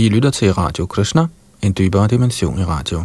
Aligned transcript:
I 0.00 0.08
lytter 0.08 0.30
til 0.30 0.52
Radio 0.52 0.86
Krishna, 0.86 1.26
en 1.62 1.74
dybere 1.78 2.08
dimension 2.08 2.58
i 2.58 2.64
radio. 2.64 3.04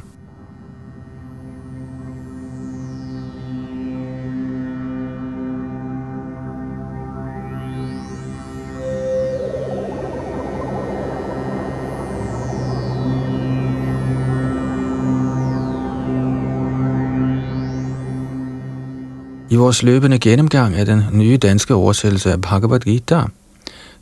I 19.50 19.56
vores 19.56 19.84
løbende 19.84 20.20
gennemgang 20.20 20.76
af 20.76 20.86
den 20.86 21.04
nye 21.12 21.38
danske 21.38 21.74
oversættelse 21.74 22.32
af 22.32 22.42
Bhagavad 22.42 22.80
Gita, 22.80 23.24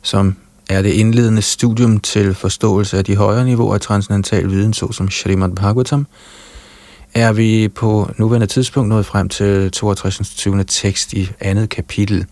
som 0.02 0.36
er 0.70 0.82
det 0.82 0.90
indledende 0.90 1.42
studium 1.42 2.00
til 2.00 2.34
forståelse 2.34 2.98
af 2.98 3.04
de 3.04 3.16
højere 3.16 3.44
niveauer 3.44 3.74
af 3.74 3.80
transcendental 3.80 4.50
viden, 4.50 4.72
såsom 4.72 5.10
Srimad 5.10 5.50
Bhagavatam, 5.50 6.06
er 7.14 7.32
vi 7.32 7.68
på 7.68 8.10
nuværende 8.16 8.46
tidspunkt 8.46 8.88
nået 8.88 9.06
frem 9.06 9.28
til 9.28 9.70
62. 9.70 10.34
20. 10.34 10.64
tekst 10.64 11.12
i 11.12 11.30
andet 11.40 11.68
kapitel. 11.68 12.26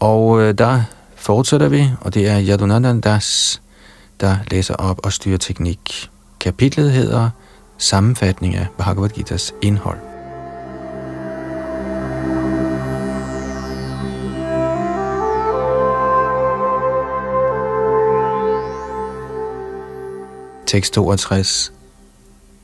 Og 0.00 0.40
øh, 0.40 0.58
der 0.58 0.82
fortsætter 1.16 1.68
vi, 1.68 1.90
og 2.00 2.14
det 2.14 2.28
er 2.28 2.42
Yadunandan 2.48 3.00
Das, 3.00 3.60
der 4.20 4.36
læser 4.50 4.74
op 4.74 5.00
og 5.04 5.12
styrer 5.12 5.38
teknik. 5.38 6.10
Kapitlet 6.40 6.92
hedder 6.92 7.30
Sammenfatning 7.78 8.54
af 8.54 8.66
Bhagavad 8.78 9.08
Gitas 9.08 9.54
indhold. 9.62 10.11
Tekst 20.72 20.94
62. 20.94 21.72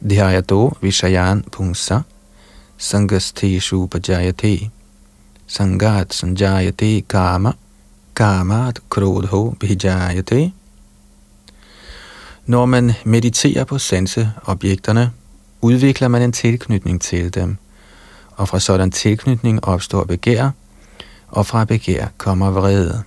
Dhyayato 0.01 0.73
Vishayan 0.81 1.45
Pungsa 1.51 2.01
Sangasteshu 2.79 3.87
Pajayate 3.87 4.71
Sangat 5.47 6.15
Sanjayate 6.15 7.05
Kama 7.07 7.53
Kamat 8.15 8.81
Krodho 8.89 9.51
Bhijayate 9.61 10.53
Når 12.47 12.67
man 12.67 12.93
mediterer 13.05 13.65
på 13.65 13.79
sanseobjekterne, 13.79 15.13
udvikler 15.61 16.09
man 16.09 16.23
en 16.23 16.33
tilknytning 16.33 17.01
til 17.01 17.35
dem, 17.35 17.57
og 18.37 18.49
fra 18.49 18.61
sådan 18.61 18.91
tilknytning 18.91 19.65
opstår 19.65 20.05
begær, 20.05 20.51
og 21.29 21.47
fra 21.47 21.65
begær 21.65 22.07
kommer 22.19 22.51
vrede. 22.51 23.03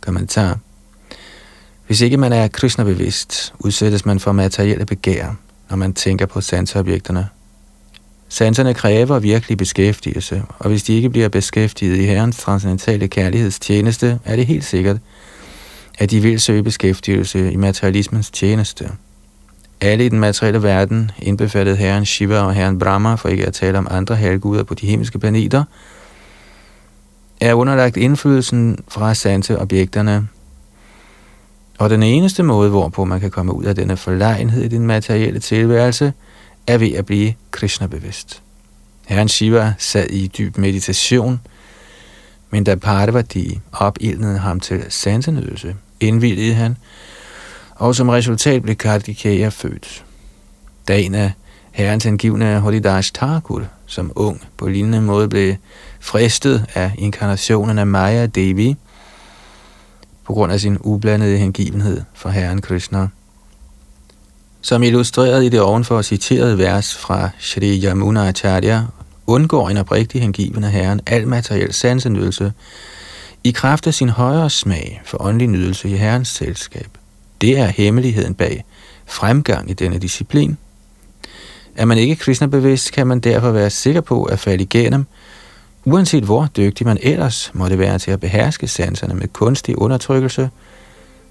Kommentar 0.00 0.58
hvis 1.90 2.00
ikke 2.00 2.16
man 2.16 2.32
er 2.32 2.48
Krishna-bevidst, 2.48 3.54
udsættes 3.58 4.06
man 4.06 4.20
for 4.20 4.32
materielle 4.32 4.86
begær, 4.86 5.36
når 5.70 5.76
man 5.76 5.94
tænker 5.94 6.26
på 6.26 6.40
sanseobjekterne. 6.40 7.28
Sanserne 8.28 8.74
kræver 8.74 9.18
virkelig 9.18 9.58
beskæftigelse, 9.58 10.42
og 10.58 10.68
hvis 10.68 10.82
de 10.82 10.94
ikke 10.94 11.10
bliver 11.10 11.28
beskæftiget 11.28 11.96
i 11.96 12.04
Herrens 12.04 12.38
transcendentale 12.38 13.08
kærlighedstjeneste, 13.08 14.18
er 14.24 14.36
det 14.36 14.46
helt 14.46 14.64
sikkert, 14.64 14.96
at 15.98 16.10
de 16.10 16.20
vil 16.20 16.40
søge 16.40 16.62
beskæftigelse 16.62 17.52
i 17.52 17.56
materialismens 17.56 18.30
tjeneste. 18.30 18.90
Alle 19.80 20.06
i 20.06 20.08
den 20.08 20.20
materielle 20.20 20.62
verden, 20.62 21.10
indbefattet 21.18 21.78
herren 21.78 22.06
Shiva 22.06 22.40
og 22.40 22.54
herren 22.54 22.78
Brahma, 22.78 23.14
for 23.14 23.28
ikke 23.28 23.46
at 23.46 23.52
tale 23.52 23.78
om 23.78 23.88
andre 23.90 24.16
halvguder 24.16 24.62
på 24.62 24.74
de 24.74 24.86
himmelske 24.86 25.18
planeter, 25.18 25.64
er 27.40 27.54
underlagt 27.54 27.96
indflydelsen 27.96 28.78
fra 28.88 29.14
sanseobjekterne, 29.14 30.28
og 31.80 31.90
den 31.90 32.02
eneste 32.02 32.42
måde, 32.42 32.70
hvorpå 32.70 33.04
man 33.04 33.20
kan 33.20 33.30
komme 33.30 33.52
ud 33.52 33.64
af 33.64 33.74
denne 33.74 33.96
forlegenhed 33.96 34.64
i 34.64 34.68
den 34.68 34.86
materielle 34.86 35.40
tilværelse, 35.40 36.12
er 36.66 36.78
ved 36.78 36.92
at 36.92 37.06
blive 37.06 37.34
Krishna-bevidst. 37.50 38.42
Herren 39.06 39.28
Shiva 39.28 39.74
sad 39.78 40.06
i 40.10 40.26
dyb 40.26 40.58
meditation, 40.58 41.40
men 42.50 42.64
da 42.64 42.74
Parvati 42.74 43.60
opildnede 43.72 44.38
ham 44.38 44.60
til 44.60 44.84
sansenydelse, 44.88 45.76
indvilligede 46.00 46.54
han, 46.54 46.76
og 47.74 47.94
som 47.94 48.08
resultat 48.08 48.62
blev 48.62 48.76
Kartikeya 48.76 49.48
født. 49.48 50.04
Dagen 50.88 51.14
af 51.14 51.32
herrens 51.70 52.06
angivende 52.06 52.58
Holidash 52.58 53.12
Thakur, 53.12 53.62
som 53.86 54.12
ung 54.14 54.42
på 54.56 54.68
lignende 54.68 55.00
måde 55.00 55.28
blev 55.28 55.54
fristet 56.00 56.66
af 56.74 56.92
inkarnationen 56.98 57.78
af 57.78 57.86
Maya 57.86 58.26
Devi, 58.26 58.76
på 60.30 60.34
grund 60.34 60.52
af 60.52 60.60
sin 60.60 60.78
ublandede 60.80 61.38
hengivenhed 61.38 62.02
for 62.14 62.28
Herren 62.28 62.60
Krishna. 62.60 63.08
Som 64.60 64.82
illustreret 64.82 65.44
i 65.44 65.48
det 65.48 65.60
ovenfor 65.60 66.02
citerede 66.02 66.58
vers 66.58 66.96
fra 66.96 67.30
Shri 67.38 67.84
Yamuna 67.84 68.28
Acharya, 68.28 68.82
undgår 69.26 69.68
en 69.68 69.76
oprigtig 69.76 70.20
hengiven 70.20 70.64
af 70.64 70.70
Herren 70.70 71.00
al 71.06 71.28
materiel 71.28 71.72
sansenydelse 71.72 72.52
i 73.44 73.50
kraft 73.50 73.86
af 73.86 73.94
sin 73.94 74.08
højere 74.08 74.50
smag 74.50 75.02
for 75.04 75.22
åndelig 75.22 75.48
nydelse 75.48 75.88
i 75.88 75.96
Herrens 75.96 76.28
selskab. 76.28 76.88
Det 77.40 77.58
er 77.58 77.66
hemmeligheden 77.66 78.34
bag 78.34 78.64
fremgang 79.06 79.70
i 79.70 79.74
denne 79.74 79.98
disciplin. 79.98 80.56
Er 81.76 81.84
man 81.84 81.98
ikke 81.98 82.16
kristnebevidst, 82.16 82.92
kan 82.92 83.06
man 83.06 83.20
derfor 83.20 83.50
være 83.50 83.70
sikker 83.70 84.00
på 84.00 84.24
at 84.24 84.38
falde 84.38 84.62
igennem– 84.62 85.06
Uanset 85.84 86.24
hvor 86.24 86.48
dygtig 86.56 86.86
man 86.86 86.98
ellers 87.02 87.50
måtte 87.54 87.78
være 87.78 87.98
til 87.98 88.10
at 88.10 88.20
beherske 88.20 88.68
sanserne 88.68 89.14
med 89.14 89.28
kunstig 89.28 89.78
undertrykkelse, 89.78 90.50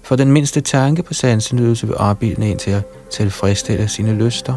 for 0.02 0.16
den 0.16 0.32
mindste 0.32 0.60
tanke 0.60 1.02
på 1.02 1.14
sansenydelse 1.14 1.86
vil 1.86 1.96
opbilde 1.96 2.46
en 2.50 2.58
til 2.58 2.70
at 2.70 2.82
tilfredsstille 3.10 3.88
sine 3.88 4.12
lyster. 4.12 4.54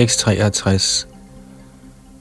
Tekst 0.00 0.20
63. 0.20 1.06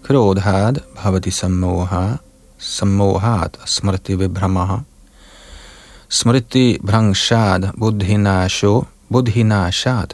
Krodhad 0.04 0.80
bhavati 0.96 1.32
sammoha, 1.32 2.18
sammohat 2.58 3.58
smriti 3.66 4.16
vibhramaha, 4.20 4.80
smriti 6.10 6.78
brangshad 6.84 7.72
buddhinasho, 7.80 8.86
buddhinashad 9.10 10.10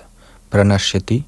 pranashyati. 0.52 1.24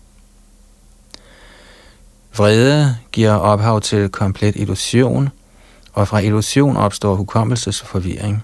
Vrede 2.38 2.98
giver 3.12 3.34
ophav 3.34 3.82
til 3.82 4.10
komplet 4.10 4.56
illusion, 4.56 5.30
og 5.94 6.08
fra 6.08 6.20
illusion 6.20 6.78
opstår 6.78 7.16
hukommelsesforvirring. 7.16 8.44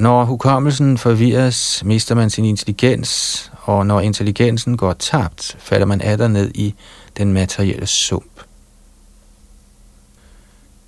Når 0.00 0.24
hukommelsen 0.24 0.98
forvirres, 0.98 1.82
mister 1.84 2.14
man 2.14 2.30
sin 2.30 2.44
intelligens, 2.44 3.52
og 3.62 3.86
når 3.86 4.00
intelligensen 4.00 4.76
går 4.76 4.92
tabt, 4.92 5.56
falder 5.58 5.86
man 5.86 6.00
atter 6.00 6.28
ned 6.28 6.50
i 6.54 6.74
den 7.18 7.32
materielle 7.32 7.86
sump. 7.86 8.40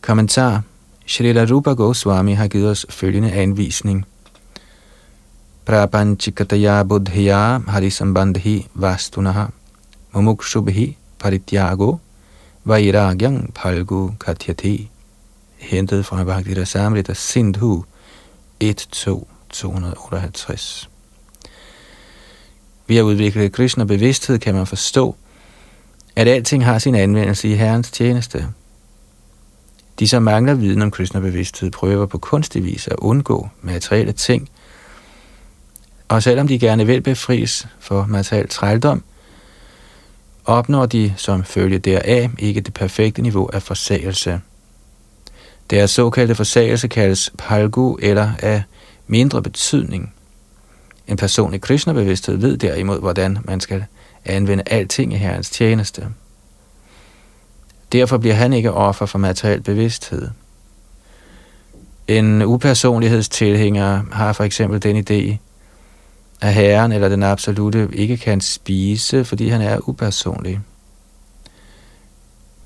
Kommentar 0.00 0.62
Shrila 1.06 1.44
Rupa 1.44 1.72
Goswami 1.72 2.32
har 2.32 2.48
givet 2.48 2.70
os 2.70 2.86
følgende 2.90 3.32
anvisning. 3.32 4.06
Prapanchikataya 5.66 6.82
buddhya 6.82 7.58
harisambandhi 7.68 8.66
vastunaha 8.74 9.46
mumukshubhi 10.12 10.96
parityago 11.18 11.98
vairagyang 12.64 13.54
palgu 13.54 14.14
katyati 14.20 14.90
hentet 15.58 16.06
fra 16.06 16.24
Bhakti 16.24 16.60
Rasamrita 16.60 17.15
Sindhu 17.15 17.84
1.2.258. 18.62 20.88
Ved 22.86 22.97
at 22.97 23.03
udvikle 23.03 23.48
Krishna 23.48 23.84
bevidsthed 23.84 24.38
kan 24.38 24.54
man 24.54 24.66
forstå, 24.66 25.16
at 26.16 26.28
alting 26.28 26.64
har 26.64 26.78
sin 26.78 26.94
anvendelse 26.94 27.48
i 27.48 27.54
Herrens 27.54 27.91
tjeneste. 27.91 28.48
De, 29.98 30.09
som 30.09 30.22
mangler 30.22 30.54
viden 30.54 30.82
om 30.82 30.91
Krishna 30.91 31.20
bevidsthed, 31.20 31.70
prøver 31.70 32.06
på 32.06 32.18
kunstig 32.18 32.64
vis 32.64 32.88
at 32.88 32.97
undgå 32.98 33.48
materielle 33.60 34.12
ting, 34.12 34.48
og 36.08 36.22
selvom 36.22 36.48
de 36.48 36.58
gerne 36.58 36.86
vil 36.86 37.00
befries 37.00 37.66
for 37.80 38.06
materiel 38.06 38.48
trældom, 38.48 39.04
opnår 40.44 40.86
de 40.86 41.15
som 41.16 41.44
følge 41.44 41.78
deraf 41.78 42.30
ikke 42.38 42.60
det 42.60 42.74
perfekte 42.74 43.22
niveau 43.22 43.50
af 43.53 43.62
forsagelse. 43.62 44.41
Deres 45.70 45.91
såkaldte 45.91 46.34
forsagelse 46.34 46.88
kaldes 46.88 47.32
palgu 47.38 47.98
eller 48.03 48.32
af 48.38 48.62
mindre 49.06 49.42
betydning. 49.42 50.14
En 51.06 51.16
person 51.16 51.54
i 51.54 51.59
Krishna-bevidsthed 51.59 52.36
ved 52.36 52.56
derimod, 52.56 53.00
hvordan 53.00 53.38
man 53.44 53.60
skal 53.60 53.84
anvende 54.24 54.62
alting 54.66 55.12
i 55.12 55.16
Herrens 55.16 55.50
tjeneste. 55.50 56.06
Derfor 57.92 58.18
bliver 58.18 58.34
han 58.34 58.53
ikke 58.53 58.72
offer 58.72 59.06
for 59.06 59.18
materiel 59.18 59.62
bevidsthed. 59.62 60.28
En 62.08 62.42
upersonlighedstilhænger 62.42 64.03
har 64.12 64.32
for 64.32 64.44
eksempel 64.44 64.82
den 64.82 64.97
idé, 64.97 65.36
at 66.41 66.54
herren 66.54 66.92
eller 66.92 67.08
den 67.08 67.22
absolute 67.22 67.88
ikke 67.92 68.16
kan 68.16 68.41
spise, 68.41 69.24
fordi 69.24 69.48
han 69.48 69.60
er 69.60 69.88
upersonlig. 69.88 70.60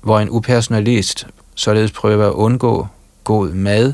Hvor 0.01 0.19
en 0.19 0.29
upersonalist 0.29 1.27
således 1.57 1.91
prøver 1.91 2.27
at 2.27 2.33
undgå 2.33 2.87
god 3.23 3.49
mad, 3.49 3.93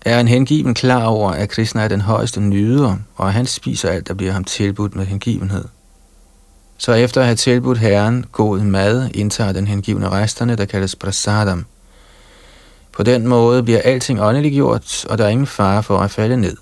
er 0.00 0.20
en 0.20 0.28
hengiven 0.28 0.74
klar 0.74 1.04
over, 1.04 1.30
at 1.30 1.48
Krishna 1.48 1.82
er 1.82 1.88
den 1.88 2.00
højeste 2.00 2.40
nyder, 2.40 2.96
og 3.16 3.26
at 3.26 3.32
han 3.32 3.46
spiser 3.46 3.88
alt, 3.88 4.08
der 4.08 4.14
bliver 4.14 4.32
ham 4.32 4.44
tilbudt 4.44 4.96
med 4.96 5.06
hengivenhed. 5.06 5.64
Så 6.78 6.92
efter 6.92 7.20
at 7.20 7.26
have 7.26 7.36
tilbudt 7.36 7.78
herren 7.78 8.24
god 8.32 8.58
mad, 8.58 9.10
indtager 9.14 9.52
den 9.52 9.66
hengivne 9.66 10.08
resterne, 10.08 10.56
der 10.56 10.64
kaldes 10.64 10.96
prasadam. 10.96 11.64
På 12.92 13.02
den 13.02 13.26
måde 13.26 13.62
bliver 13.62 13.80
alting 13.84 14.20
åndeliggjort, 14.20 15.04
og 15.04 15.18
der 15.18 15.24
er 15.24 15.28
ingen 15.28 15.46
fare 15.46 15.82
for 15.82 15.98
at 15.98 16.10
falde 16.10 16.36
ned. 16.36 16.56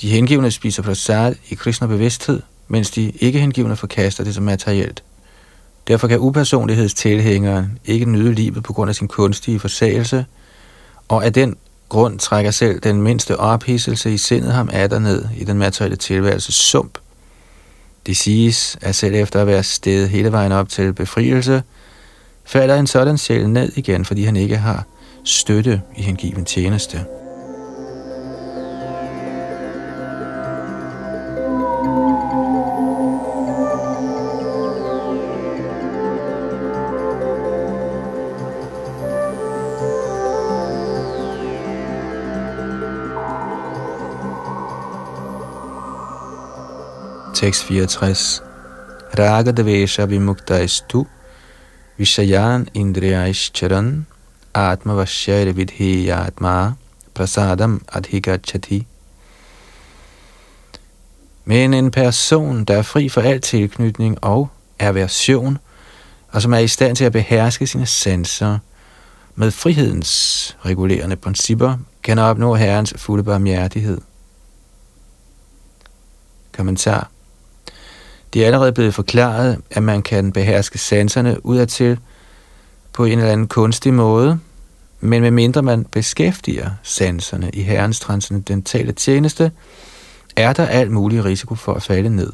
De 0.00 0.08
hengivne 0.08 0.50
spiser 0.50 0.82
prasad 0.82 1.34
i 1.48 1.54
Krishna 1.54 1.86
bevidsthed, 1.86 2.42
mens 2.68 2.90
de 2.90 3.10
ikke 3.10 3.40
hengivne 3.40 3.76
forkaster 3.76 4.24
det 4.24 4.34
som 4.34 4.44
materielt. 4.44 5.02
Derfor 5.88 6.08
kan 6.08 6.18
upersonlighedstilhængeren 6.18 7.78
ikke 7.84 8.10
nyde 8.10 8.32
livet 8.32 8.62
på 8.62 8.72
grund 8.72 8.88
af 8.88 8.94
sin 8.94 9.08
kunstige 9.08 9.60
forsagelse, 9.60 10.26
og 11.08 11.24
af 11.24 11.32
den 11.32 11.56
grund 11.88 12.18
trækker 12.18 12.50
selv 12.50 12.80
den 12.80 13.02
mindste 13.02 13.36
ophidselse 13.40 14.14
i 14.14 14.18
sindet 14.18 14.52
ham 14.52 14.70
af 14.72 15.02
ned 15.02 15.24
i 15.36 15.44
den 15.44 15.58
materielle 15.58 15.96
tilværelse 15.96 16.52
sump. 16.52 16.98
Det 18.06 18.16
siges, 18.16 18.76
at 18.80 18.94
selv 18.94 19.14
efter 19.14 19.40
at 19.40 19.46
være 19.46 19.62
stedet 19.62 20.08
hele 20.08 20.32
vejen 20.32 20.52
op 20.52 20.68
til 20.68 20.92
befrielse, 20.92 21.62
falder 22.44 22.76
en 22.76 22.86
sådan 22.86 23.18
sjæl 23.18 23.48
ned 23.48 23.72
igen, 23.76 24.04
fordi 24.04 24.24
han 24.24 24.36
ikke 24.36 24.56
har 24.56 24.84
støtte 25.24 25.82
i 25.96 26.02
hengiven 26.02 26.44
tjeneste. 26.44 27.04
Tekst 47.44 47.66
64. 47.66 48.40
Raga 49.18 49.52
Devesha 49.52 50.06
Vimukta 50.06 50.66
Vishayan 51.98 52.68
Indriyaishcharan 52.74 54.06
Atma 54.54 54.94
Vashyayre 54.94 55.52
Vidhi 55.52 56.08
Atma 56.08 56.72
Prasadam 57.14 57.82
Adhigachati 57.92 58.86
Men 61.44 61.74
en 61.74 61.90
person, 61.90 62.64
der 62.64 62.76
er 62.76 62.82
fri 62.82 63.08
for 63.08 63.20
al 63.20 63.40
tilknytning 63.40 64.24
og 64.24 64.48
aversion, 64.78 65.58
og 66.28 66.42
som 66.42 66.52
er 66.52 66.58
i 66.58 66.68
stand 66.68 66.96
til 66.96 67.04
at 67.04 67.12
beherske 67.12 67.66
sine 67.66 67.86
sanser 67.86 68.58
med 69.34 69.50
frihedens 69.50 70.56
regulerende 70.64 71.16
principper, 71.16 71.76
kan 72.02 72.18
opnå 72.18 72.54
Herrens 72.54 72.94
fulde 72.96 73.24
barmhjertighed. 73.24 74.00
Kommentar 76.52 77.10
det 78.34 78.42
er 78.42 78.46
allerede 78.46 78.72
blevet 78.72 78.94
forklaret, 78.94 79.58
at 79.70 79.82
man 79.82 80.02
kan 80.02 80.32
beherske 80.32 80.78
sanserne 80.78 81.46
udadtil 81.46 81.98
på 82.92 83.04
en 83.04 83.18
eller 83.18 83.32
anden 83.32 83.48
kunstig 83.48 83.94
måde, 83.94 84.38
men 85.00 85.22
medmindre 85.22 85.62
man 85.62 85.84
beskæftiger 85.84 86.70
sanserne 86.82 87.50
i 87.50 87.62
Herrens 87.62 88.00
transcendentale 88.00 88.92
tjeneste, 88.92 89.52
er 90.36 90.52
der 90.52 90.66
alt 90.66 90.90
mulig 90.90 91.24
risiko 91.24 91.54
for 91.54 91.74
at 91.74 91.82
falde 91.82 92.16
ned. 92.16 92.32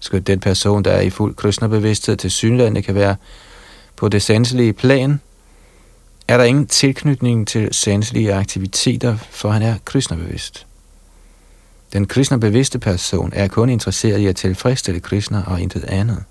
Skal 0.00 0.26
den 0.26 0.40
person, 0.40 0.84
der 0.84 0.90
er 0.90 1.00
i 1.00 1.10
fuld 1.10 1.34
kristnerbevidsthed 1.34 2.16
til 2.16 2.30
synlande, 2.30 2.82
kan 2.82 2.94
være 2.94 3.16
på 3.96 4.08
det 4.08 4.22
sanselige 4.22 4.72
plan, 4.72 5.20
er 6.28 6.36
der 6.36 6.44
ingen 6.44 6.66
tilknytning 6.66 7.48
til 7.48 7.68
sanselige 7.72 8.34
aktiviteter, 8.34 9.16
for 9.30 9.50
han 9.50 9.62
er 9.62 9.74
kristnerbevidst. 9.84 10.67
Den 11.92 12.06
kristne 12.06 12.40
bevidste 12.40 12.78
person 12.78 13.32
er 13.34 13.48
kun 13.48 13.68
interesseret 13.68 14.18
i 14.18 14.26
at 14.26 14.36
tilfredsstille 14.36 15.00
Krishna 15.00 15.42
og 15.46 15.60
intet 15.60 15.84
andet. 15.84 16.24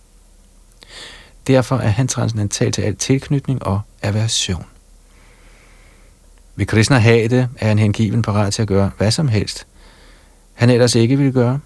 Derfor 1.47 1.77
er 1.77 1.87
han 1.87 2.07
transcendental 2.07 2.71
til 2.71 2.81
al 2.81 2.95
tilknytning 2.95 3.63
og 3.65 3.81
aversion. 4.01 4.65
Vil 6.55 6.67
Krishna 6.67 6.97
have 6.97 7.27
det, 7.27 7.49
er 7.57 7.67
han 7.67 7.79
hengiven 7.79 8.21
parat 8.21 8.53
til 8.53 8.61
at 8.61 8.67
gøre 8.67 8.91
hvad 8.97 9.11
som 9.11 9.27
helst, 9.27 9.67
han 10.53 10.69
ellers 10.69 10.95
ikke 10.95 11.17
vil 11.17 11.33
gøre. 11.33 11.59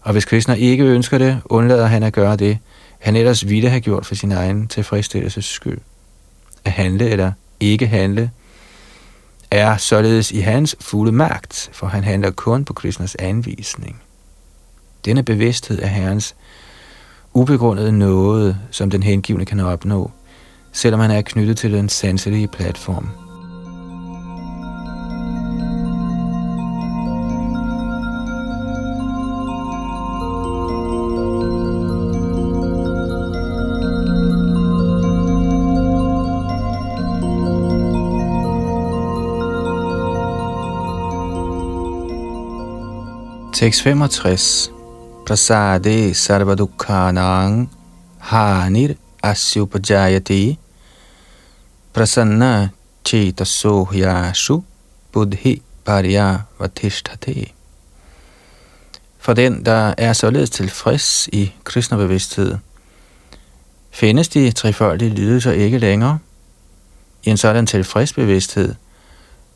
Og 0.00 0.12
hvis 0.12 0.24
Krishna 0.24 0.54
ikke 0.54 0.84
ønsker 0.84 1.18
det, 1.18 1.40
undlader 1.44 1.86
han 1.86 2.02
at 2.02 2.12
gøre 2.12 2.36
det, 2.36 2.58
han 2.98 3.16
ellers 3.16 3.48
ville 3.48 3.68
have 3.68 3.80
gjort 3.80 4.06
for 4.06 4.14
sin 4.14 4.32
egen 4.32 4.68
tilfredsstillelses 4.68 5.44
skyld. 5.44 5.78
At 6.64 6.72
handle 6.72 7.10
eller 7.10 7.32
ikke 7.60 7.86
handle– 7.86 8.30
er 9.54 9.76
således 9.76 10.30
i 10.30 10.40
hans 10.40 10.76
fulde 10.80 11.12
magt, 11.12 11.70
for 11.72 11.86
han 11.86 12.04
handler 12.04 12.30
kun 12.30 12.64
på 12.64 12.72
Krishnas 12.72 13.14
anvisning. 13.14 14.02
Denne 15.04 15.22
bevidsthed 15.22 15.82
er 15.82 15.86
Herrens 15.86 16.34
ubegrundede 17.32 17.92
noget, 17.92 18.58
som 18.70 18.90
den 18.90 19.02
hengivne 19.02 19.44
kan 19.44 19.60
opnå, 19.60 20.10
selvom 20.72 21.00
han 21.00 21.10
er 21.10 21.22
knyttet 21.22 21.56
til 21.56 21.72
den 21.72 21.88
sanselige 21.88 22.48
platform. 22.48 23.23
Tekst 43.64 43.82
65. 43.82 44.70
Prasade 45.26 46.14
sarvadukhanang 46.14 47.70
hanir 48.18 48.94
asyupajayati 49.22 50.58
prasanna 51.94 52.68
chetasohyashu 53.04 54.62
buddhi 55.12 55.62
vatishtate. 56.58 57.52
For 59.18 59.32
den, 59.32 59.64
der 59.64 59.94
er 59.98 60.12
således 60.12 60.50
tilfreds 60.50 61.28
i 61.32 61.52
kristnebevidsthed, 61.64 62.58
findes 63.90 64.28
de 64.28 64.52
trefoldige 64.52 65.14
lidelser 65.14 65.52
ikke 65.52 65.78
længere. 65.78 66.18
I 67.22 67.30
en 67.30 67.36
sådan 67.36 67.66
tilfreds 67.66 68.12
bevidsthed 68.12 68.74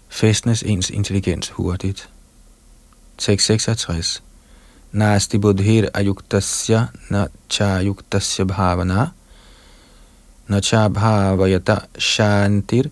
festnes 0.09 0.63
ens 0.63 0.91
intelligens 0.91 1.49
hurtigt. 1.49 2.09
666. 3.19 4.23
Nasti 4.93 5.39
buddhir 5.39 5.89
ayuktasya 5.95 6.87
na 7.11 7.27
chayuktasya 7.51 8.45
bhavana 8.45 9.13
na 10.49 10.61
cha 10.61 10.89
bhavayata 10.89 11.87
shantir 11.99 12.91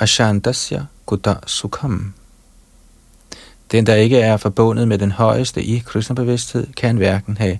ashantasya 0.00 0.86
kuta 1.06 1.40
sukham. 1.46 2.14
Den, 3.72 3.86
der 3.86 3.94
ikke 3.94 4.20
er 4.20 4.36
forbundet 4.36 4.88
med 4.88 4.98
den 4.98 5.12
højeste 5.12 5.62
i 5.62 5.78
kristnebevidsthed, 5.78 6.66
kan 6.76 6.96
hverken 6.96 7.36
have 7.36 7.58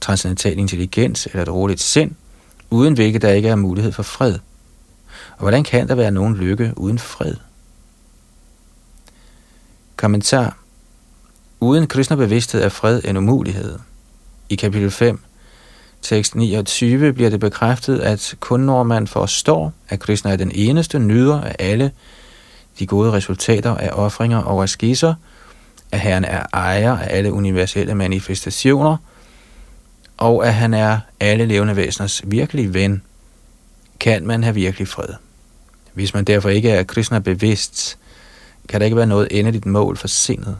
transcendental 0.00 0.58
intelligens 0.58 1.26
eller 1.26 1.42
et 1.42 1.48
roligt 1.48 1.80
sind, 1.80 2.14
uden 2.70 2.94
hvilket 2.94 3.22
der 3.22 3.30
ikke 3.30 3.48
er 3.48 3.56
mulighed 3.56 3.92
for 3.92 4.02
fred. 4.02 4.38
Og 5.32 5.38
hvordan 5.38 5.64
kan 5.64 5.88
der 5.88 5.94
være 5.94 6.10
nogen 6.10 6.36
lykke 6.36 6.72
uden 6.76 6.98
fred? 6.98 7.34
Kommentar 9.96 10.59
Uden 11.62 11.86
Krishna-bevidsthed 11.86 12.62
er 12.62 12.68
fred 12.68 13.00
en 13.04 13.16
umulighed. 13.16 13.78
I 14.48 14.54
kapitel 14.54 14.90
5, 14.90 15.20
tekst 16.02 16.34
29, 16.34 17.12
bliver 17.12 17.30
det 17.30 17.40
bekræftet, 17.40 17.98
at 18.00 18.34
kun 18.40 18.60
når 18.60 18.82
man 18.82 19.06
forstår, 19.06 19.72
at 19.88 20.00
Krishna 20.00 20.32
er 20.32 20.36
den 20.36 20.52
eneste 20.54 20.98
nyder 20.98 21.40
af 21.40 21.56
alle 21.58 21.92
de 22.78 22.86
gode 22.86 23.12
resultater 23.12 23.76
af 23.76 23.90
offringer 23.92 24.38
og 24.38 24.62
askeser, 24.62 25.14
at 25.92 26.00
Herren 26.00 26.24
er 26.24 26.46
ejer 26.52 26.96
af 26.98 27.16
alle 27.16 27.32
universelle 27.32 27.94
manifestationer, 27.94 28.96
og 30.16 30.46
at 30.46 30.54
han 30.54 30.74
er 30.74 30.98
alle 31.20 31.46
levende 31.46 31.76
væseners 31.76 32.22
virkelige 32.24 32.74
ven, 32.74 33.02
kan 34.00 34.26
man 34.26 34.42
have 34.42 34.54
virkelig 34.54 34.88
fred. 34.88 35.14
Hvis 35.92 36.14
man 36.14 36.24
derfor 36.24 36.48
ikke 36.48 36.70
er 36.70 36.82
Krishna 36.82 37.18
bevidst, 37.18 37.98
kan 38.68 38.80
der 38.80 38.84
ikke 38.84 38.96
være 38.96 39.06
noget 39.06 39.28
endeligt 39.30 39.66
mål 39.66 39.96
for 39.96 40.08
sindet. 40.08 40.56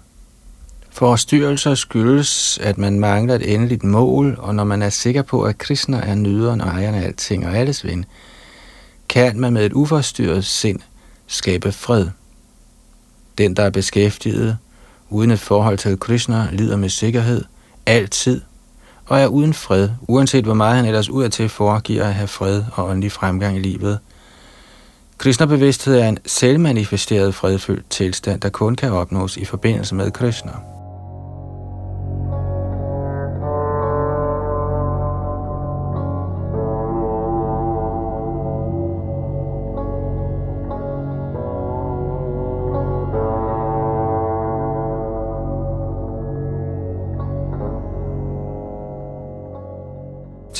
Forstyrrelser 0.92 1.74
skyldes, 1.74 2.58
at 2.62 2.78
man 2.78 3.00
mangler 3.00 3.34
et 3.34 3.54
endeligt 3.54 3.84
mål, 3.84 4.36
og 4.38 4.54
når 4.54 4.64
man 4.64 4.82
er 4.82 4.90
sikker 4.90 5.22
på, 5.22 5.42
at 5.42 5.58
Krishna 5.58 5.96
er 5.96 6.14
nyderen 6.14 6.60
og 6.60 6.68
ejeren 6.68 6.94
af 6.94 7.06
alting 7.06 7.46
og 7.46 7.56
alles 7.56 7.84
ven, 7.84 8.04
kan 9.08 9.40
man 9.40 9.52
med 9.52 9.66
et 9.66 9.72
uforstyrret 9.72 10.44
sind 10.44 10.80
skabe 11.26 11.72
fred. 11.72 12.06
Den, 13.38 13.56
der 13.56 13.62
er 13.62 13.70
beskæftiget 13.70 14.58
uden 15.10 15.30
et 15.30 15.40
forhold 15.40 15.78
til 15.78 15.98
Krishna, 15.98 16.48
lider 16.52 16.76
med 16.76 16.88
sikkerhed, 16.88 17.44
altid, 17.86 18.40
og 19.06 19.20
er 19.20 19.26
uden 19.26 19.54
fred, 19.54 19.88
uanset 20.00 20.44
hvor 20.44 20.54
meget 20.54 20.76
han 20.76 20.84
ellers 20.84 21.08
udadtil 21.08 21.48
foregiver 21.48 22.04
at 22.04 22.14
have 22.14 22.28
fred 22.28 22.64
og 22.72 22.88
åndelig 22.88 23.12
fremgang 23.12 23.56
i 23.56 23.60
livet. 23.60 23.98
Krishna-bevidsthed 25.18 25.98
er 25.98 26.08
en 26.08 26.18
selvmanifesteret 26.26 27.34
fredfyldt 27.34 27.90
tilstand, 27.90 28.40
der 28.40 28.48
kun 28.48 28.74
kan 28.74 28.92
opnås 28.92 29.36
i 29.36 29.44
forbindelse 29.44 29.94
med 29.94 30.10
Krishna. 30.10 30.52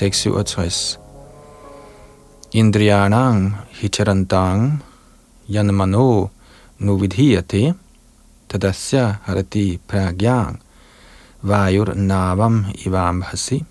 Tekst 0.00 0.20
67. 0.20 0.98
Indriyanang 2.52 3.56
hicharantang 3.70 4.82
yanmano 5.48 6.30
nuvidhiyate 6.78 7.74
tadasya 8.48 9.18
harati 9.26 9.78
pragyang 9.88 10.60
vajur 11.42 11.94
navam 11.94 12.64
ivamhasi. 12.86 13.64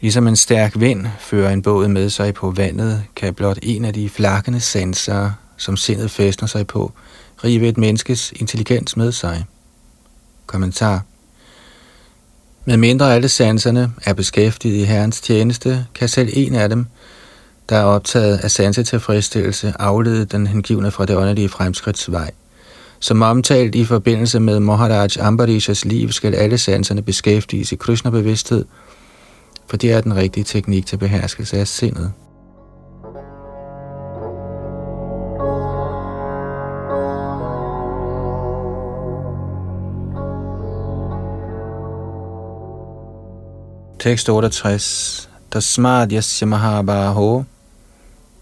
Ligesom 0.00 0.26
en 0.26 0.36
stærk 0.36 0.80
vind 0.80 1.06
fører 1.18 1.50
en 1.50 1.62
båd 1.62 1.88
med 1.88 2.10
sig 2.10 2.34
på 2.34 2.50
vandet, 2.50 3.04
kan 3.16 3.34
blot 3.34 3.58
en 3.62 3.84
af 3.84 3.92
de 3.92 4.08
flakkende 4.08 4.60
sanser, 4.60 5.32
som 5.56 5.76
sindet 5.76 6.10
fæstner 6.10 6.48
sig 6.48 6.66
på, 6.66 6.92
rive 7.44 7.68
et 7.68 7.78
menneskes 7.78 8.32
intelligens 8.32 8.96
med 8.96 9.12
sig. 9.12 9.44
Kommentar 10.46 11.02
med 12.66 12.76
mindre 12.76 13.14
alle 13.14 13.28
sanserne 13.28 13.92
er 14.04 14.14
beskæftiget 14.14 14.76
i 14.76 14.84
Herrens 14.84 15.20
tjeneste, 15.20 15.86
kan 15.94 16.08
selv 16.08 16.28
en 16.32 16.54
af 16.54 16.68
dem, 16.68 16.86
der 17.68 17.76
er 17.76 17.84
optaget 17.84 18.38
af 18.38 18.50
sansetilfredsstillelse, 18.50 19.72
aflede 19.78 20.24
den 20.24 20.46
hengivne 20.46 20.90
fra 20.90 21.06
det 21.06 21.16
åndelige 21.16 21.48
fremskridtsvej. 21.48 22.30
Som 23.00 23.22
omtalt 23.22 23.74
i 23.74 23.84
forbindelse 23.84 24.40
med 24.40 24.60
Maharaj 24.60 25.08
Ambarishas 25.20 25.84
liv, 25.84 26.12
skal 26.12 26.34
alle 26.34 26.58
sanserne 26.58 27.02
beskæftiges 27.02 27.72
i 27.72 27.76
Krishna-bevidsthed, 27.76 28.64
for 29.66 29.76
det 29.76 29.92
er 29.92 30.00
den 30.00 30.16
rigtige 30.16 30.44
teknik 30.44 30.86
til 30.86 30.96
beherskelse 30.96 31.58
af 31.58 31.68
sindet. 31.68 32.12
Tekst 44.06 44.28
68. 44.28 45.28
Tasmad 45.50 46.12
yasya 46.12 46.46
mahabaho 46.46 47.44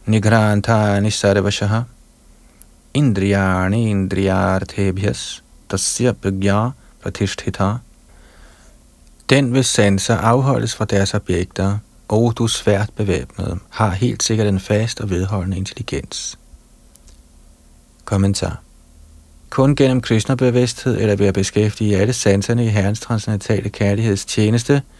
nigrantani 0.06 1.10
sarvashaha 1.10 1.82
indriyani 2.94 3.88
indriyarthebhyas 3.90 5.42
tasya 5.68 6.12
pragya 6.12 6.70
pratishtita. 7.02 7.78
Den, 9.30 9.50
hvis 9.50 9.66
sanser 9.66 10.16
afholdes 10.16 10.74
fra 10.74 10.84
deres 10.84 11.14
objekter, 11.14 11.78
og 12.08 12.38
du 12.38 12.46
svært 12.46 12.90
bevæbnet, 12.96 13.58
har 13.70 13.90
helt 13.90 14.22
sikkert 14.22 14.46
en 14.46 14.60
fast 14.60 15.00
og 15.00 15.10
vedholdende 15.10 15.56
intelligens. 15.56 16.38
Kommentar. 18.04 18.60
Kun 19.50 19.76
gennem 19.76 20.00
Krishna-bevidsthed 20.00 20.98
eller 20.98 21.16
ved 21.16 21.26
at 21.26 21.34
beskæftige 21.34 21.96
alle 21.96 22.12
sanserne 22.12 22.64
i 22.64 22.68
Herrens 22.68 23.00
transcendentale 23.00 23.68
kærligheds 23.68 24.24
tjeneste– 24.24 24.82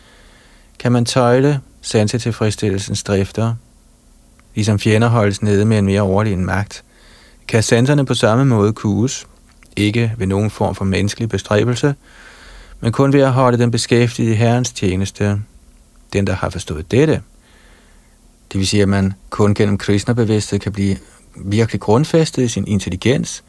kan 0.78 0.93
man 0.93 1.04
tøjle 1.04 1.61
sansetilfredsstillelsens 1.81 3.02
drifter, 3.02 3.54
ligesom 4.54 4.78
fjender 4.78 5.09
holdes 5.09 5.43
nede 5.43 5.64
med 5.64 5.78
en 5.78 5.87
mere 5.87 6.00
overlegen 6.00 6.47
magt, 6.47 6.85
kan 7.49 7.62
sanserne 7.62 8.07
på 8.07 8.14
samme 8.14 8.45
måde 8.45 8.73
kuges, 8.73 9.26
ikke 9.76 10.12
ved 10.19 10.26
nogen 10.26 10.50
form 10.50 10.75
for 10.75 10.85
menneskelig 10.85 11.28
bestræbelse, 11.28 11.95
men 12.81 12.93
kun 12.93 13.12
ved 13.12 13.21
at 13.21 13.33
holde 13.33 13.59
den 13.59 13.71
beskæftiget 13.71 14.31
i 14.31 14.35
Herrens 14.35 14.73
tjeneste, 14.73 15.43
den 16.12 16.26
der 16.26 16.33
har 16.33 16.50
forstået 16.50 16.90
dette. 16.90 17.23
Det 18.52 18.59
vil 18.59 18.66
sige, 18.66 18.83
at 18.83 18.88
man 18.88 19.12
kun 19.31 19.54
gennem 19.54 19.78
Krishna-bevidsthed 19.78 20.59
kan 20.59 20.73
blive 20.73 20.97
virkelig 21.37 21.81
grundfæstet 21.81 22.43
i 22.43 22.49
sin 22.49 22.66
intelligens, 22.66 23.45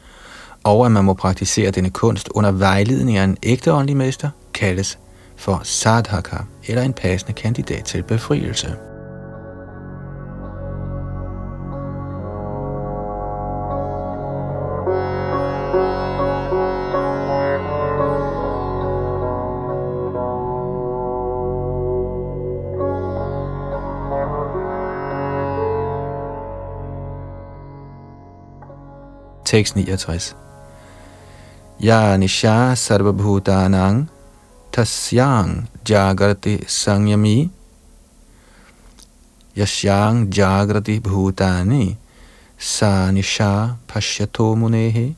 og 0.64 0.86
at 0.86 0.92
man 0.92 1.04
må 1.04 1.14
praktisere 1.14 1.70
denne 1.70 1.90
kunst 1.90 2.28
under 2.34 2.50
vejledning 2.50 3.18
af 3.18 3.24
en 3.24 3.36
ægte 3.42 3.72
åndelig 3.72 3.96
mester, 3.96 4.30
kaldes 4.54 4.98
for 5.36 5.60
sadhaka 5.62 6.36
eller 6.68 6.82
en 6.82 6.92
passende 6.92 7.32
kandidat 7.32 7.84
til 7.84 8.02
befrielse. 8.02 8.76
Tekst 29.44 29.76
69. 29.76 30.36
Ya 31.80 32.16
nisha 32.16 32.74
sarvabhutanang 32.74 34.10
tasyang 34.76 35.68
jagrati 35.88 36.60
sangyami 36.68 37.48
yasyang 39.56 40.28
jagrati 40.28 41.00
bhutani 41.00 41.96
sanisha 42.58 43.76
pasyato 43.88 43.88
pashyato 43.88 44.54
munehe. 44.54 45.16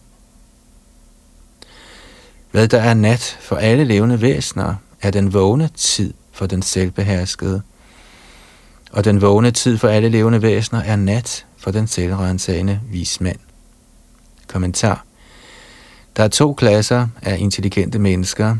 Hvad 2.50 2.68
der 2.68 2.80
er 2.80 2.94
nat 2.94 3.38
for 3.40 3.56
alle 3.56 3.84
levende 3.84 4.20
væsener, 4.20 4.74
er 5.02 5.10
den 5.10 5.32
vågne 5.32 5.68
tid 5.74 6.14
for 6.32 6.46
den 6.46 6.62
selvbeherskede. 6.62 7.62
Og 8.92 9.04
den 9.04 9.20
vågne 9.20 9.50
tid 9.50 9.78
for 9.78 9.88
alle 9.88 10.08
levende 10.08 10.42
væsener 10.42 10.82
er 10.82 10.96
nat 10.96 11.46
for 11.56 11.70
den 11.70 11.86
selvrensagende 11.86 12.80
vismand. 12.90 13.38
Kommentar. 14.48 15.04
Der 16.16 16.24
er 16.24 16.28
to 16.28 16.54
klasser 16.54 17.08
af 17.22 17.36
intelligente 17.38 17.98
mennesker, 17.98 18.56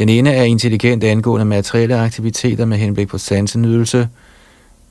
den 0.00 0.08
ene 0.08 0.32
er 0.32 0.42
intelligent 0.42 1.04
angående 1.04 1.44
materielle 1.44 1.96
aktiviteter 1.96 2.64
med 2.64 2.78
henblik 2.78 3.08
på 3.08 3.18
sansenydelse, 3.18 4.08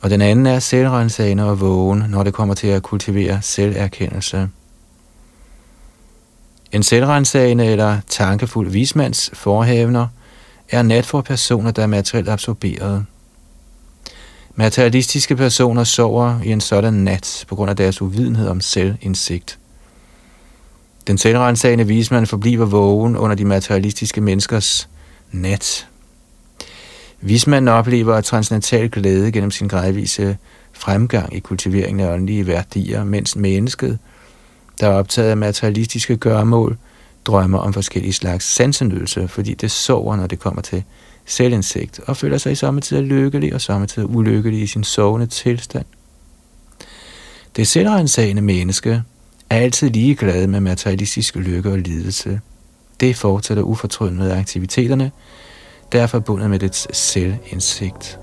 og 0.01 0.09
den 0.09 0.21
anden 0.21 0.45
er 0.45 0.59
selvrensagende 0.59 1.43
og 1.43 1.61
vågen, 1.61 2.03
når 2.09 2.23
det 2.23 2.33
kommer 2.33 2.55
til 2.55 2.67
at 2.67 2.83
kultivere 2.83 3.41
selverkendelse. 3.41 4.49
En 6.71 6.83
selvrensagende 6.83 7.65
eller 7.65 7.99
tankefuld 8.07 8.69
vismands 8.69 9.29
forhævner 9.33 10.07
er 10.69 10.81
nat 10.81 11.05
for 11.05 11.21
personer, 11.21 11.71
der 11.71 11.83
er 11.83 11.87
materielt 11.87 12.29
absorberet. 12.29 13.05
Materialistiske 14.55 15.35
personer 15.35 15.83
sover 15.83 16.41
i 16.43 16.51
en 16.51 16.61
sådan 16.61 16.93
nat 16.93 17.45
på 17.47 17.55
grund 17.55 17.69
af 17.69 17.75
deres 17.75 18.01
uvidenhed 18.01 18.47
om 18.47 18.61
selvindsigt. 18.61 19.57
Den 21.07 21.17
selvrensagende 21.17 21.87
vismand 21.87 22.25
forbliver 22.25 22.65
vågen 22.65 23.17
under 23.17 23.35
de 23.35 23.45
materialistiske 23.45 24.21
menneskers 24.21 24.89
nat. 25.31 25.87
man 27.47 27.67
oplever 27.67 28.21
transcendental 28.21 28.89
glæde 28.89 29.31
gennem 29.31 29.51
sin 29.51 29.67
gradvise 29.67 30.37
fremgang 30.73 31.35
i 31.35 31.39
kultiveringen 31.39 31.99
af 31.99 32.13
åndelige 32.13 32.47
værdier, 32.47 33.03
mens 33.03 33.35
mennesket, 33.35 33.99
der 34.79 34.87
er 34.87 34.93
optaget 34.93 35.29
af 35.29 35.37
materialistiske 35.37 36.17
gørmål, 36.17 36.77
drømmer 37.25 37.57
om 37.57 37.73
forskellige 37.73 38.13
slags 38.13 38.45
sansenydelse, 38.45 39.27
fordi 39.27 39.53
det 39.53 39.71
sover, 39.71 40.15
når 40.15 40.27
det 40.27 40.39
kommer 40.39 40.61
til 40.61 40.83
selvindsigt, 41.25 41.99
og 41.99 42.17
føler 42.17 42.37
sig 42.37 42.51
i 42.51 42.55
samtidig 42.55 43.03
lykkelig 43.03 43.53
og 43.53 43.61
samtidig 43.61 44.09
ulykkelig 44.09 44.61
i 44.61 44.67
sin 44.67 44.83
sovende 44.83 45.27
tilstand. 45.27 45.85
Det 47.55 47.67
selvrensagende 47.67 48.41
menneske 48.41 49.03
er 49.49 49.57
altid 49.57 49.89
ligeglad 49.89 50.47
med 50.47 50.59
materialistisk 50.59 51.35
lykke 51.35 51.71
og 51.71 51.77
lidelse 51.77 52.41
det 52.99 53.15
fortsætter 53.15 53.63
ufortrødent 53.63 54.17
med 54.17 54.31
aktiviteterne, 54.31 55.11
der 55.91 56.01
er 56.01 56.07
forbundet 56.07 56.49
med 56.49 56.59
dets 56.59 56.97
selvindsigt. 56.97 58.19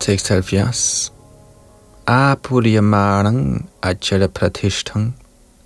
Tekst 0.00 0.28
70 0.28 1.15
Apuryamanang 2.06 3.66
achala 3.82 4.28
pratishtang 4.28 5.12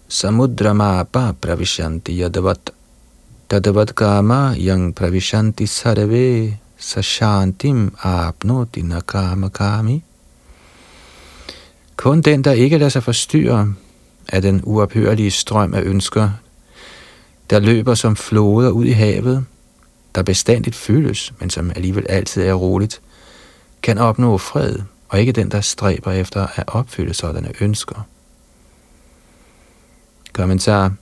samudramapa 0.09 1.37
pravishanti 1.37 2.17
yadavat 2.17 2.73
tadavat 3.47 3.95
kama 3.95 4.57
yang 4.57 4.95
pravishanti 4.95 5.69
sarve 5.69 6.57
sashantim 6.79 7.91
apnoti 8.01 8.81
nakama 8.81 9.53
kami. 9.53 10.03
Kun 11.97 12.23
den, 12.23 12.43
der 12.43 12.53
ikke 12.53 12.79
lader 12.79 12.89
sig 12.89 13.03
forstyrre 13.03 13.75
af 14.29 14.43
den 14.43 14.61
uophørlige 14.65 15.31
strøm 15.31 15.75
af 15.75 15.83
ønsker, 15.83 16.31
der 17.51 17.59
løber 17.59 17.95
som 17.95 18.17
floder 18.17 18.71
ud 18.71 18.85
i 18.85 18.93
havet, 18.93 19.45
der 20.15 20.23
bestandigt 20.23 20.77
føles, 20.77 21.33
men 21.41 21.51
som 21.51 21.71
alligevel 21.77 22.07
altid 22.09 22.43
er 22.43 22.55
roligt, 22.55 23.01
kan 23.83 23.99
opnå 23.99 24.39
fred, 24.39 24.79
og 25.11 25.21
ikke 25.21 25.33
den, 25.33 25.51
der 25.51 25.61
stræber 25.61 26.13
efter 26.13 26.47
at 26.55 26.65
opfylde 26.67 27.15
sådanne 27.15 27.53
ønsker. 27.61 28.07
Kommentar. 30.33 30.93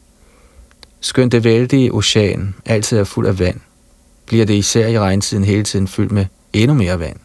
Skønt 1.01 1.33
det 1.33 1.45
vældige 1.45 1.93
ocean 1.93 2.55
altid 2.67 2.99
er 2.99 3.05
fuld 3.05 3.27
af 3.27 3.39
vand, 3.39 3.61
bliver 4.27 4.47
det 4.47 4.55
især 4.55 4.87
i 4.87 4.99
regntiden 4.99 5.45
hele 5.45 5.63
tiden 5.63 5.89
fyldt 5.89 6.13
med 6.13 6.27
endnu 6.53 6.75
mere 6.75 7.01
vand. 7.01 7.17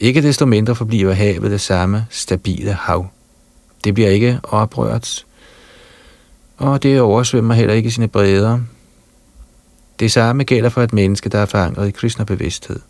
Ikke 0.00 0.22
desto 0.22 0.46
mindre 0.46 0.74
forbliver 0.74 1.12
havet 1.12 1.50
det 1.50 1.60
samme 1.60 2.06
stabile 2.10 2.72
hav. 2.72 3.06
Det 3.84 3.94
bliver 3.94 4.08
ikke 4.08 4.40
oprørt, 4.42 5.26
og 6.56 6.82
det 6.82 7.00
oversvømmer 7.00 7.54
heller 7.54 7.74
ikke 7.74 7.90
sine 7.90 8.08
bredder. 8.08 8.60
Det 9.98 10.12
samme 10.12 10.44
gælder 10.44 10.68
for 10.68 10.82
et 10.82 10.92
menneske, 10.92 11.28
der 11.28 11.38
er 11.38 11.46
forankret 11.46 11.88
i 11.88 11.90
Krishna-bevidsthed. 11.90 12.80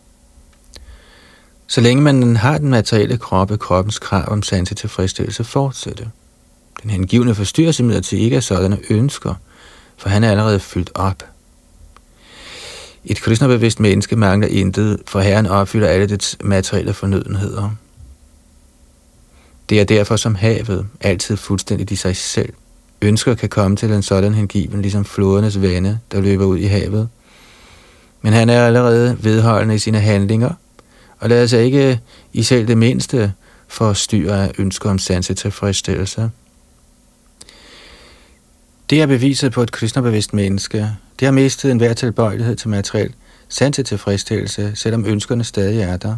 Så 1.67 1.81
længe 1.81 2.03
man 2.03 2.37
har 2.37 2.59
den 2.59 2.69
materielle 2.69 3.19
krop, 3.19 3.51
er 3.51 3.57
kroppens 3.57 3.99
krav 3.99 4.25
om 4.29 4.43
sanse 4.43 4.75
tilfredsstillelse 4.75 5.45
fortsætte. 5.45 6.11
Den 6.83 6.91
hengivne 6.91 7.35
forstyrres 7.35 7.81
imidlertid 7.81 8.19
ikke 8.19 8.37
af 8.37 8.43
sådanne 8.43 8.79
ønsker, 8.91 9.35
for 9.97 10.09
han 10.09 10.25
er 10.25 10.31
allerede 10.31 10.61
fyldt 10.61 10.91
op. 10.95 11.25
Et 13.05 13.21
kristnerbevidst 13.21 13.81
menneske 13.81 14.17
mangler 14.17 14.49
intet, 14.49 15.03
for 15.07 15.21
Herren 15.21 15.47
opfylder 15.47 15.89
alle 15.89 16.07
dets 16.07 16.37
materielle 16.41 16.93
fornødenheder. 16.93 17.71
Det 19.69 19.81
er 19.81 19.85
derfor 19.85 20.17
som 20.17 20.35
havet, 20.35 20.87
altid 21.01 21.37
fuldstændigt 21.37 21.91
i 21.91 21.97
sig 21.97 22.17
selv. 22.17 22.53
Ønsker 23.03 23.35
kan 23.35 23.49
komme 23.49 23.77
til 23.77 23.93
en 23.93 24.03
sådan 24.03 24.35
hengiven, 24.35 24.83
ligesom 24.83 25.05
flodernes 25.05 25.63
vande, 25.63 25.99
der 26.13 26.21
løber 26.21 26.45
ud 26.45 26.59
i 26.59 26.65
havet. 26.65 27.09
Men 28.23 28.33
han 28.33 28.51
er 28.51 28.67
allerede 28.67 29.17
vedholdende 29.21 29.75
i 29.75 29.79
sine 29.79 30.01
handlinger, 30.01 30.51
og 31.19 31.29
lad 31.29 31.43
os 31.43 31.53
ikke 31.53 32.01
i 32.33 32.43
selv 32.43 32.69
det 32.69 32.79
mindste 32.79 33.33
forstyrre 33.69 34.45
af 34.45 34.53
ønsker 34.59 34.91
om 34.91 34.99
sanse 34.99 35.35
tilfredsstillelse. 35.35 36.31
Det 38.91 39.03
er 39.03 39.07
beviset 39.07 39.53
på 39.53 39.63
et 39.63 39.73
kristnerbevidst 39.73 40.35
menneske. 40.35 40.91
Det 41.21 41.27
har 41.27 41.33
mistet 41.33 41.71
enhver 41.71 41.93
tilbøjelighed 41.93 42.57
til 42.57 42.69
materiel 42.69 43.15
sanse 43.49 43.83
tilfredsstillelse, 43.83 44.73
selvom 44.75 45.07
ønskerne 45.07 45.45
stadig 45.45 45.81
er 45.81 45.97
der. 45.97 46.17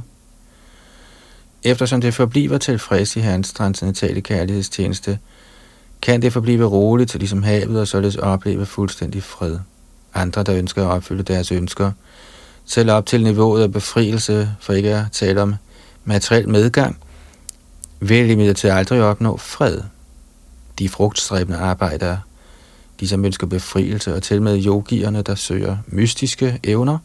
Eftersom 1.63 2.01
det 2.01 2.15
forbliver 2.15 2.59
tilfreds 2.59 3.17
i 3.17 3.21
hans 3.21 3.53
transcendentale 3.53 4.21
kærlighedstjeneste, 4.21 5.19
kan 6.03 6.23
det 6.23 6.33
forblive 6.33 6.67
roligt, 6.67 7.15
ligesom 7.15 7.43
havet, 7.43 7.81
og 7.81 7.89
således 7.89 8.17
opleve 8.17 8.67
fuldstændig 8.67 9.23
fred. 9.23 9.59
Andre, 10.15 10.43
der 10.43 10.55
ønsker 10.55 10.83
at 10.87 10.91
opfylde 10.91 11.23
deres 11.23 11.53
ønsker, 11.53 11.93
selv 12.69 12.91
op 12.91 13.07
til 13.07 13.23
niveauet 13.23 13.63
af 13.63 13.73
befrielse, 13.73 14.51
for 14.61 14.73
ikke 14.73 14.95
at 14.95 15.05
tale 15.13 15.43
om 15.43 15.55
materiel 16.05 16.49
medgang, 16.49 16.99
vil 18.01 18.31
imidlertid 18.31 18.71
aldrig 18.71 19.03
opnå 19.03 19.37
fred. 19.37 19.81
De 20.79 20.89
frugtstræbende 20.89 21.59
arbejdere, 21.59 22.21
de 23.01 23.09
som 23.09 23.25
ønsker 23.25 23.47
befrielse, 23.47 24.15
og 24.15 24.23
til 24.23 24.43
med 24.43 24.65
yogierne, 24.67 25.23
der 25.23 25.35
søger 25.35 25.77
mystiske 25.87 26.61
evner, 26.65 26.99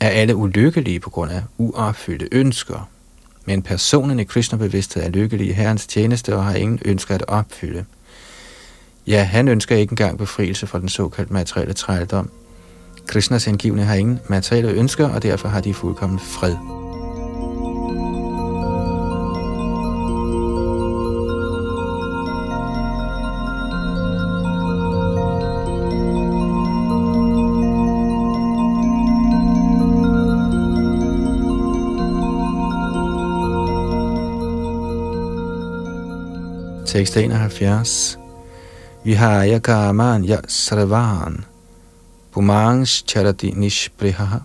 er 0.00 0.08
alle 0.08 0.36
ulykkelige 0.36 1.00
på 1.00 1.10
grund 1.10 1.30
af 1.30 1.42
uopfyldte 1.58 2.28
ønsker. 2.32 2.88
Men 3.44 3.62
personen 3.62 4.20
i 4.20 4.24
Krishna-bevidsthed 4.24 5.02
er 5.02 5.08
lykkelig 5.08 5.48
i 5.48 5.52
Herrens 5.52 5.86
tjeneste 5.86 6.36
og 6.36 6.44
har 6.44 6.54
ingen 6.54 6.78
ønsker 6.84 7.14
at 7.14 7.24
opfylde. 7.28 7.84
Ja, 9.06 9.22
han 9.22 9.48
ønsker 9.48 9.76
ikke 9.76 9.92
engang 9.92 10.18
befrielse 10.18 10.66
fra 10.66 10.78
den 10.78 10.88
såkaldte 10.88 11.32
materielle 11.32 11.74
trældom. 11.74 12.30
Krishnas 13.06 13.44
hengivne 13.44 13.84
har 13.84 13.94
ingen 13.94 14.20
materielle 14.28 14.70
ønsker, 14.70 15.08
og 15.08 15.22
derfor 15.22 15.48
har 15.48 15.60
de 15.60 15.74
fuldkommen 15.74 16.18
fred. 16.18 16.56
Tekst 36.86 37.16
71. 37.16 38.18
har 39.16 39.58
kaman 39.58 40.24
ya 40.24 40.38
sarvan 40.48 41.51
pumangs 42.32 43.04
charati 43.06 43.50
nishprihaha 43.50 44.38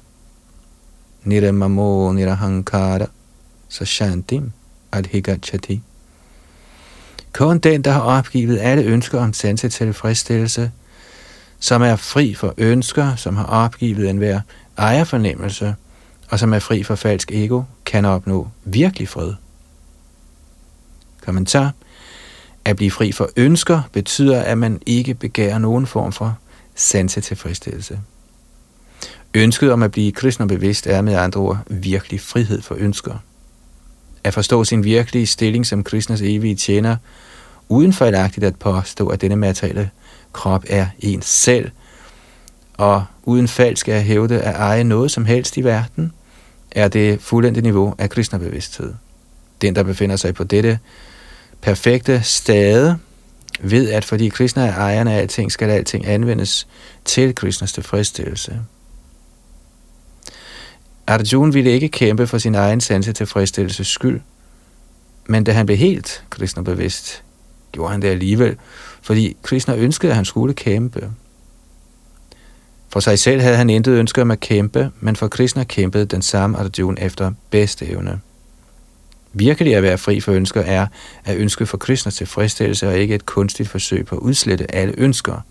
niramamo 1.25 2.13
nirahankara 2.13 3.07
sashantim 3.69 4.51
adhigachati. 4.91 5.81
Kun 7.33 7.59
den, 7.59 7.81
der 7.81 7.91
har 7.91 8.01
opgivet 8.01 8.59
alle 8.59 8.83
ønsker 8.83 9.19
om 9.19 9.33
sanse 9.33 9.69
tilfredsstillelse, 9.69 10.71
som 11.59 11.81
er 11.81 11.95
fri 11.95 12.33
for 12.33 12.53
ønsker, 12.57 13.15
som 13.15 13.35
har 13.35 13.45
opgivet 13.45 14.09
enhver 14.09 14.41
ejerfornemmelse, 14.77 15.75
og 16.29 16.39
som 16.39 16.53
er 16.53 16.59
fri 16.59 16.83
for 16.83 16.95
falsk 16.95 17.31
ego, 17.31 17.63
kan 17.85 18.05
opnå 18.05 18.47
virkelig 18.63 19.09
fred. 19.09 19.33
Kommentar 21.25 21.73
at 22.65 22.75
blive 22.75 22.91
fri 22.91 23.11
for 23.11 23.29
ønsker 23.35 23.81
betyder, 23.93 24.41
at 24.41 24.57
man 24.57 24.81
ikke 24.85 25.13
begærer 25.13 25.57
nogen 25.57 25.87
form 25.87 26.11
for 26.11 26.37
sanse 26.77 27.21
tilfredsstillelse. 27.21 27.99
Ønsket 29.33 29.71
om 29.71 29.83
at 29.83 29.91
blive 29.91 30.11
kristen 30.11 30.47
bevidst 30.47 30.87
er 30.87 31.01
med 31.01 31.15
andre 31.15 31.41
ord 31.41 31.57
virkelig 31.69 32.21
frihed 32.21 32.61
for 32.61 32.75
ønsker. 32.79 33.23
At 34.23 34.33
forstå 34.33 34.63
sin 34.63 34.83
virkelige 34.83 35.27
stilling 35.27 35.65
som 35.65 35.83
kristners 35.83 36.21
evige 36.21 36.55
tjener, 36.55 36.95
uden 37.69 37.93
fejlagtigt 37.93 38.45
at 38.45 38.55
påstå, 38.55 39.07
at 39.07 39.21
denne 39.21 39.35
materielle 39.35 39.89
krop 40.33 40.63
er 40.69 40.87
ens 40.99 41.25
selv, 41.25 41.71
og 42.73 43.05
uden 43.23 43.47
falsk 43.47 43.89
at 43.89 44.03
hævde 44.03 44.41
at 44.41 44.55
eje 44.55 44.83
noget 44.83 45.11
som 45.11 45.25
helst 45.25 45.57
i 45.57 45.63
verden, 45.63 46.11
er 46.71 46.87
det 46.87 47.21
fuldendte 47.21 47.61
niveau 47.61 47.95
af 47.97 48.09
kristnerbevidsthed. 48.09 48.93
Den, 49.61 49.75
der 49.75 49.83
befinder 49.83 50.15
sig 50.15 50.33
på 50.33 50.43
dette 50.43 50.79
perfekte 51.61 52.23
stade 52.23 52.99
ved, 53.59 53.89
at 53.89 54.05
fordi 54.05 54.29
Krishna 54.29 54.65
er 54.65 54.73
ejeren 54.73 55.07
af 55.07 55.17
alting, 55.17 55.51
skal 55.51 55.69
alting 55.69 56.07
anvendes 56.07 56.67
til 57.05 57.35
Krishnas 57.35 57.73
tilfredsstillelse. 57.73 58.59
Arjuna 61.07 61.51
ville 61.51 61.71
ikke 61.71 61.89
kæmpe 61.89 62.27
for 62.27 62.37
sin 62.37 62.55
egen 62.55 62.81
sanse 62.81 63.13
tilfredsstillelses 63.13 63.87
skyld, 63.87 64.21
men 65.25 65.43
da 65.43 65.51
han 65.51 65.65
blev 65.65 65.77
helt 65.77 66.23
Krishna 66.29 66.61
bevidst, 66.61 67.23
gjorde 67.71 67.91
han 67.91 68.01
det 68.01 68.07
alligevel, 68.07 68.57
fordi 69.01 69.37
Krishna 69.43 69.75
ønskede, 69.75 70.11
at 70.11 70.15
han 70.15 70.25
skulle 70.25 70.53
kæmpe. 70.53 71.11
For 72.89 72.99
sig 72.99 73.19
selv 73.19 73.41
havde 73.41 73.57
han 73.57 73.69
intet 73.69 73.91
ønske 73.91 74.21
om 74.21 74.31
at 74.31 74.39
kæmpe, 74.39 74.91
men 74.99 75.15
for 75.15 75.27
Krishna 75.27 75.63
kæmpede 75.63 76.05
den 76.05 76.21
samme 76.21 76.57
Arjuna 76.57 77.01
efter 77.01 77.31
bedste 77.49 77.85
evne. 77.85 78.19
Virkelig 79.33 79.75
at 79.75 79.83
være 79.83 79.97
fri 79.97 80.19
for 80.19 80.31
ønsker 80.31 80.61
er 80.61 80.87
at 81.25 81.37
ønske 81.37 81.65
for 81.65 81.77
Krishnas 81.77 82.15
tilfredsstillelse 82.15 82.87
og 82.87 82.97
ikke 82.97 83.15
et 83.15 83.25
kunstigt 83.25 83.69
forsøg 83.69 84.05
på 84.05 84.15
at 84.15 84.19
udslette 84.19 84.75
alle 84.75 84.93
ønsker. 84.97 85.41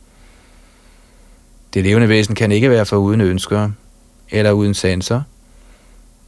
Det 1.74 1.84
levende 1.84 2.08
væsen 2.08 2.34
kan 2.34 2.52
ikke 2.52 2.70
være 2.70 2.86
for 2.86 2.96
uden 2.96 3.20
ønsker 3.20 3.70
eller 4.30 4.52
uden 4.52 4.74
sanser, 4.74 5.22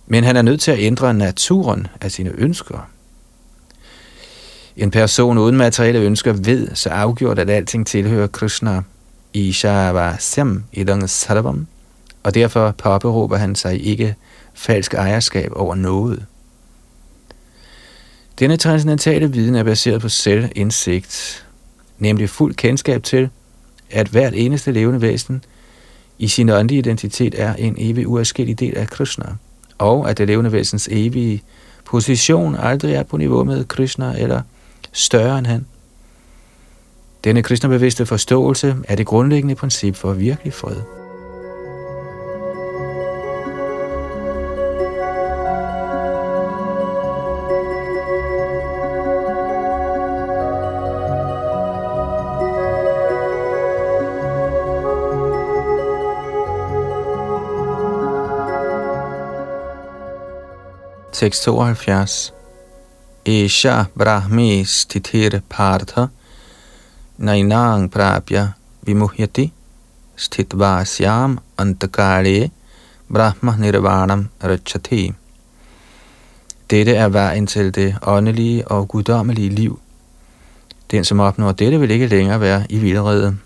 men 0.06 0.24
han 0.24 0.36
er 0.36 0.42
nødt 0.42 0.60
til 0.60 0.70
at 0.70 0.78
ændre 0.80 1.14
naturen 1.14 1.86
af 2.00 2.12
sine 2.12 2.30
ønsker. 2.30 2.88
En 4.76 4.90
person 4.90 5.38
uden 5.38 5.56
materielle 5.56 6.00
ønsker 6.00 6.32
ved 6.32 6.68
så 6.74 6.88
afgjort, 6.88 7.38
at 7.38 7.50
alting 7.50 7.86
tilhører 7.86 8.26
Krishna 8.26 8.82
i 9.32 9.52
Shavasam 9.52 10.64
Idang 10.72 11.10
Sarvam, 11.10 11.66
og 12.22 12.34
derfor 12.34 12.70
påberåber 12.70 13.36
han 13.36 13.54
sig 13.54 13.86
ikke 13.86 14.14
falsk 14.54 14.94
ejerskab 14.94 15.52
over 15.56 15.74
noget. 15.74 16.26
Denne 18.38 18.56
transcendentale 18.56 19.32
viden 19.32 19.54
er 19.54 19.62
baseret 19.62 20.00
på 20.00 20.08
selvindsigt, 20.08 21.46
nemlig 21.98 22.30
fuld 22.30 22.54
kendskab 22.54 23.02
til, 23.02 23.28
at 23.90 24.08
hvert 24.08 24.34
eneste 24.36 24.72
levende 24.72 25.00
væsen 25.00 25.44
i 26.18 26.28
sin 26.28 26.48
åndelige 26.48 26.78
identitet 26.78 27.40
er 27.40 27.54
en 27.54 27.74
evig 27.78 28.08
uafskillig 28.08 28.60
del 28.60 28.76
af 28.76 28.88
Krishna, 28.88 29.26
og 29.78 30.10
at 30.10 30.18
det 30.18 30.26
levende 30.26 30.52
væsens 30.52 30.88
evige 30.92 31.42
position 31.84 32.56
aldrig 32.58 32.94
er 32.94 33.02
på 33.02 33.16
niveau 33.16 33.44
med 33.44 33.64
Krishna 33.64 34.14
eller 34.18 34.42
større 34.92 35.38
end 35.38 35.46
han. 35.46 35.66
Denne 37.24 37.42
kristnebevidste 37.42 38.06
forståelse 38.06 38.76
er 38.88 38.96
det 38.96 39.06
grundlæggende 39.06 39.54
princip 39.54 39.96
for 39.96 40.12
virkelig 40.12 40.52
fred. 40.52 40.97
672. 61.18 62.32
Isha 63.24 63.86
brahmi 63.96 64.64
stithir 64.64 65.42
partha 65.48 66.10
nainang 67.18 67.90
prapya 67.90 68.54
vimuhyati 68.86 69.50
stitvasyam 70.16 71.38
antakare 71.58 72.50
brahma 73.10 73.52
nirvanam 73.58 74.28
rachati. 74.40 75.12
Dette 76.70 76.94
er 76.94 77.08
vejen 77.08 77.46
til 77.46 77.74
det 77.74 77.96
åndelige 78.02 78.68
og 78.68 78.88
guddommelige 78.88 79.50
liv. 79.50 79.80
Den, 80.90 81.04
som 81.04 81.20
opnår 81.20 81.52
dette, 81.52 81.80
vil 81.80 81.90
ikke 81.90 82.06
længere 82.06 82.40
være 82.40 82.66
i 82.70 82.78
vildrede. 82.78 83.36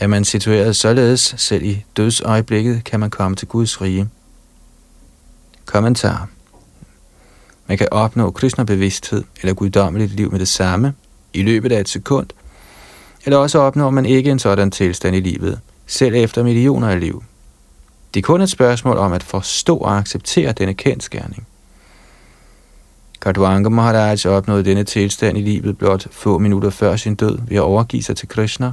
Er 0.00 0.06
man 0.06 0.24
situeret 0.24 0.76
således, 0.76 1.34
selv 1.36 1.64
i 1.64 1.84
dødsøjeblikket, 1.96 2.84
kan 2.84 3.00
man 3.00 3.10
komme 3.10 3.36
til 3.36 3.48
Guds 3.48 3.80
rige. 3.80 4.08
Kommentar 5.64 6.28
man 7.70 7.78
kan 7.78 7.88
opnå 7.90 8.30
Krishna-bevidsthed 8.30 9.24
eller 9.40 9.54
guddommeligt 9.54 10.12
liv 10.12 10.30
med 10.30 10.38
det 10.38 10.48
samme 10.48 10.94
i 11.32 11.42
løbet 11.42 11.72
af 11.72 11.80
et 11.80 11.88
sekund, 11.88 12.26
eller 13.24 13.38
også 13.38 13.58
opnår 13.58 13.90
man 13.90 14.06
ikke 14.06 14.30
en 14.30 14.38
sådan 14.38 14.70
tilstand 14.70 15.16
i 15.16 15.20
livet, 15.20 15.60
selv 15.86 16.14
efter 16.14 16.42
millioner 16.42 16.88
af 16.88 17.00
liv. 17.00 17.24
Det 18.14 18.20
er 18.20 18.24
kun 18.24 18.40
et 18.40 18.50
spørgsmål 18.50 18.96
om 18.96 19.12
at 19.12 19.22
forstå 19.22 19.76
og 19.76 19.98
acceptere 19.98 20.52
denne 20.52 20.74
kendskærning. 20.74 21.46
Kadwanga 23.22 23.68
Maharaj 23.68 24.16
opnåede 24.26 24.64
denne 24.64 24.84
tilstand 24.84 25.38
i 25.38 25.42
livet 25.42 25.78
blot 25.78 26.06
få 26.10 26.38
minutter 26.38 26.70
før 26.70 26.96
sin 26.96 27.14
død 27.14 27.38
ved 27.48 27.56
at 27.56 27.62
overgive 27.62 28.02
sig 28.02 28.16
til 28.16 28.28
Krishna. 28.28 28.72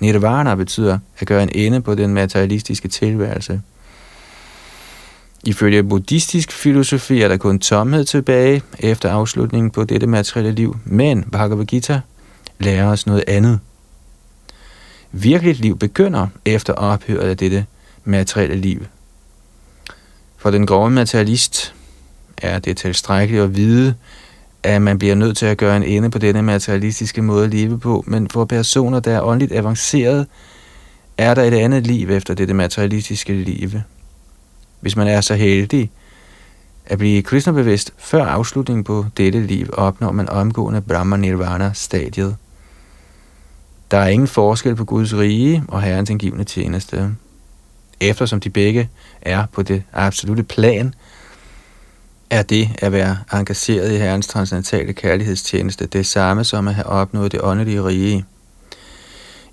Nirvana 0.00 0.54
betyder 0.54 0.98
at 1.18 1.26
gøre 1.26 1.42
en 1.42 1.50
ende 1.54 1.80
på 1.80 1.94
den 1.94 2.14
materialistiske 2.14 2.88
tilværelse– 2.88 3.60
Ifølge 5.44 5.82
buddhistisk 5.82 6.52
filosofi 6.52 7.22
er 7.22 7.28
der 7.28 7.36
kun 7.36 7.58
tomhed 7.58 8.04
tilbage 8.04 8.62
efter 8.78 9.10
afslutningen 9.10 9.70
på 9.70 9.84
dette 9.84 10.06
materielle 10.06 10.52
liv, 10.52 10.76
men 10.84 11.22
Bhagavad 11.22 11.64
Gita 11.64 12.00
lærer 12.60 12.86
os 12.86 13.06
noget 13.06 13.24
andet. 13.28 13.60
Virkeligt 15.12 15.58
liv 15.58 15.78
begynder 15.78 16.26
efter 16.44 16.72
ophøret 16.72 17.28
af 17.28 17.36
dette 17.36 17.66
materielle 18.04 18.56
liv. 18.56 18.86
For 20.36 20.50
den 20.50 20.66
grove 20.66 20.90
materialist 20.90 21.74
er 22.38 22.58
det 22.58 22.76
tilstrækkeligt 22.76 23.44
at 23.44 23.56
vide, 23.56 23.94
at 24.62 24.82
man 24.82 24.98
bliver 24.98 25.14
nødt 25.14 25.36
til 25.36 25.46
at 25.46 25.58
gøre 25.58 25.76
en 25.76 25.82
ende 25.82 26.10
på 26.10 26.18
denne 26.18 26.42
materialistiske 26.42 27.22
måde 27.22 27.44
at 27.44 27.50
leve 27.50 27.80
på, 27.80 28.04
men 28.06 28.28
for 28.28 28.44
personer, 28.44 29.00
der 29.00 29.12
er 29.12 29.22
åndeligt 29.22 29.52
avanceret, 29.52 30.26
er 31.18 31.34
der 31.34 31.42
et 31.42 31.54
andet 31.54 31.86
liv 31.86 32.10
efter 32.10 32.34
dette 32.34 32.54
materialistiske 32.54 33.32
liv 33.32 33.70
hvis 34.82 34.96
man 34.96 35.06
er 35.06 35.20
så 35.20 35.34
heldig 35.34 35.90
at 36.86 36.98
blive 36.98 37.22
kristnebevidst 37.22 37.92
før 37.98 38.24
afslutningen 38.24 38.84
på 38.84 39.06
dette 39.16 39.46
liv, 39.46 39.68
opnår 39.72 40.12
man 40.12 40.28
omgående 40.28 40.80
Brahma 40.80 41.16
Nirvana-stadiet. 41.16 42.36
Der 43.90 43.98
er 43.98 44.08
ingen 44.08 44.28
forskel 44.28 44.74
på 44.74 44.84
Guds 44.84 45.14
rige 45.14 45.64
og 45.68 45.82
Herrens 45.82 46.10
indgivende 46.10 46.44
tjeneste. 46.44 47.14
Eftersom 48.00 48.40
de 48.40 48.50
begge 48.50 48.88
er 49.20 49.46
på 49.52 49.62
det 49.62 49.82
absolute 49.92 50.42
plan, 50.42 50.94
er 52.30 52.42
det 52.42 52.70
at 52.78 52.92
være 52.92 53.16
engageret 53.32 53.92
i 53.92 53.96
Herrens 53.96 54.26
transcendentale 54.26 54.92
kærlighedstjeneste 54.92 55.86
det 55.86 56.06
samme 56.06 56.44
som 56.44 56.68
at 56.68 56.74
have 56.74 56.86
opnået 56.86 57.32
det 57.32 57.40
åndelige 57.42 57.84
rige. 57.84 58.24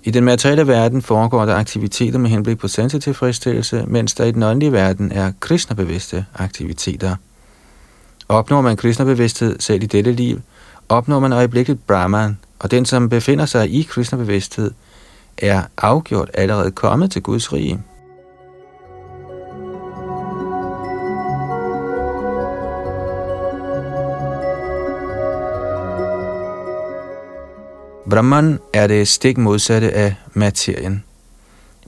I 0.04 0.10
den 0.10 0.24
materielle 0.24 0.66
verden 0.66 1.02
foregår 1.02 1.44
der 1.44 1.54
aktiviteter 1.54 2.18
med 2.18 2.30
henblik 2.30 2.58
på 2.58 2.68
sansetilfredsstillelse, 2.68 3.84
mens 3.86 4.14
der 4.14 4.24
i 4.24 4.30
den 4.30 4.42
åndelige 4.42 4.72
verden 4.72 5.12
er 5.12 5.32
kristnebevidste 5.40 6.24
aktiviteter. 6.34 7.16
Opnår 8.28 8.60
man 8.60 8.76
kristnebevidsthed 8.76 9.56
selv 9.58 9.82
i 9.82 9.86
dette 9.86 10.12
liv, 10.12 10.40
opnår 10.88 11.18
man 11.18 11.32
øjeblikket 11.32 11.80
Brahman, 11.80 12.38
og 12.58 12.70
den, 12.70 12.84
som 12.84 13.08
befinder 13.08 13.46
sig 13.46 13.70
i 13.70 13.82
kristnebevidsthed, 13.82 14.70
er 15.38 15.62
afgjort 15.78 16.30
allerede 16.34 16.70
kommet 16.70 17.10
til 17.10 17.22
Guds 17.22 17.52
rige. 17.52 17.82
Brahman 28.10 28.58
er 28.72 28.86
det 28.86 29.08
stik 29.08 29.38
modsatte 29.38 29.92
af 29.92 30.14
materien. 30.34 31.04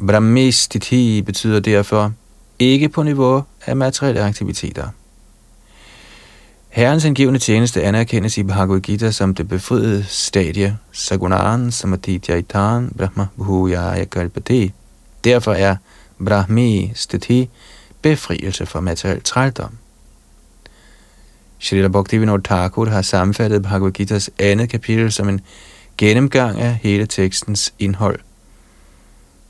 Brahmistiti 0.06 1.22
betyder 1.22 1.60
derfor 1.60 2.12
ikke 2.58 2.88
på 2.88 3.02
niveau 3.02 3.42
af 3.66 3.76
materielle 3.76 4.22
aktiviteter. 4.22 4.88
Herrens 6.68 7.04
indgivende 7.04 7.38
tjeneste 7.38 7.82
anerkendes 7.82 8.38
i 8.38 8.42
Bhagavad 8.42 8.80
Gita 8.80 9.10
som 9.10 9.34
det 9.34 9.48
befriede 9.48 10.04
stadie, 10.08 10.78
Sagunaran, 10.92 11.72
Samadhi, 11.72 12.20
Jaitan, 12.28 12.92
Brahma 12.98 13.26
Bhujaya 13.36 14.04
Kalpati. 14.04 14.72
Derfor 15.24 15.52
er 15.52 15.76
Brahmi 16.24 16.92
Stati, 16.94 17.48
befrielse 18.02 18.66
fra 18.66 18.80
materiel 18.80 19.20
trældom. 19.22 19.70
Srila 21.58 21.88
Bhaktivinoda 21.88 22.42
Thakur 22.44 22.88
har 22.88 23.02
sammenfattet 23.02 23.62
Bhagavad 23.62 23.92
Gitas 23.92 24.30
andet 24.38 24.70
kapitel 24.70 25.12
som 25.12 25.28
en 25.28 25.40
gennemgang 25.98 26.60
af 26.60 26.78
hele 26.82 27.06
tekstens 27.06 27.74
indhold. 27.78 28.18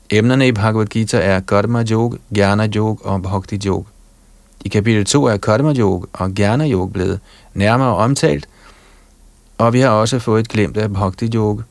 Emnerne 0.09 0.47
i 0.47 0.51
Bhagavad 0.51 0.85
Gita 0.85 1.17
er 1.17 1.39
Karma 1.39 1.83
Yoga, 1.91 2.17
Jnana 2.37 2.67
Yoga 2.75 3.09
og 3.09 3.21
Bhakti 3.21 3.59
Yoga. 3.67 3.89
I 4.65 4.69
kapitel 4.69 5.05
2 5.05 5.25
er 5.25 5.37
Karma 5.37 5.73
Yoga 5.73 6.05
og 6.13 6.31
Jnana 6.39 6.69
Yoga 6.69 6.91
blevet 6.91 7.19
nærmere 7.53 7.95
omtalt, 7.95 8.49
og 9.57 9.73
vi 9.73 9.79
har 9.79 9.89
også 9.89 10.19
fået 10.19 10.39
et 10.39 10.49
glimt 10.49 10.77
af 10.77 10.93
Bhakti 10.93 11.29
Yoga, 11.35 11.61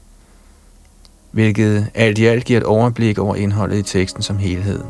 hvilket 1.30 1.86
alt 1.94 2.18
i 2.18 2.26
alt 2.26 2.44
giver 2.44 2.60
et 2.60 2.66
overblik 2.66 3.18
over 3.18 3.36
indholdet 3.36 3.78
i 3.78 3.82
teksten 3.82 4.22
som 4.22 4.38
helhed. 4.38 4.80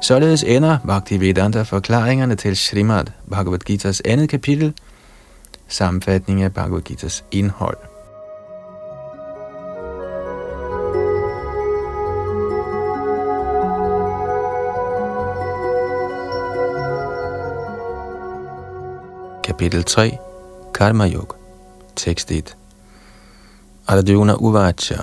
Således 0.00 0.42
ender 0.42 0.78
Bhaktivedanta 0.86 1.62
forklaringerne 1.62 2.36
til 2.36 2.56
Srimad 2.56 3.04
Bhagavad 3.30 3.58
Gita's 3.70 4.00
andet 4.04 4.28
kapitel, 4.28 4.74
sammenfatning 5.68 6.42
af 6.42 6.54
Bhagavad 6.54 6.90
Gita's 6.90 7.24
indhold. 7.30 7.76
Kapitel 19.44 19.84
3 19.84 20.18
Karma 20.74 21.08
Yoga 21.08 21.36
Tekst 21.96 22.30
1 22.30 22.56
Arjuna 23.86 24.34
Uvacha. 24.34 24.96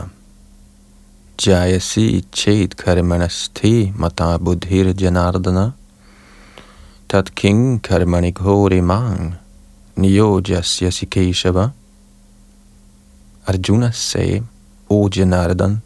Jayasi 1.37 2.25
chet 2.31 2.77
karmanasti 2.77 3.93
mata 3.95 4.37
buddhir 4.37 4.93
janardana 4.93 5.73
tat 7.09 7.35
king 7.35 7.81
karmani 7.81 8.31
ghori 8.31 8.81
mang 8.81 9.35
niyojasya 9.97 10.87
yasikeshava 10.87 11.73
Arjuna 13.47 13.91
sagde, 13.91 14.43
O 14.89 15.09
Janardan, 15.09 15.81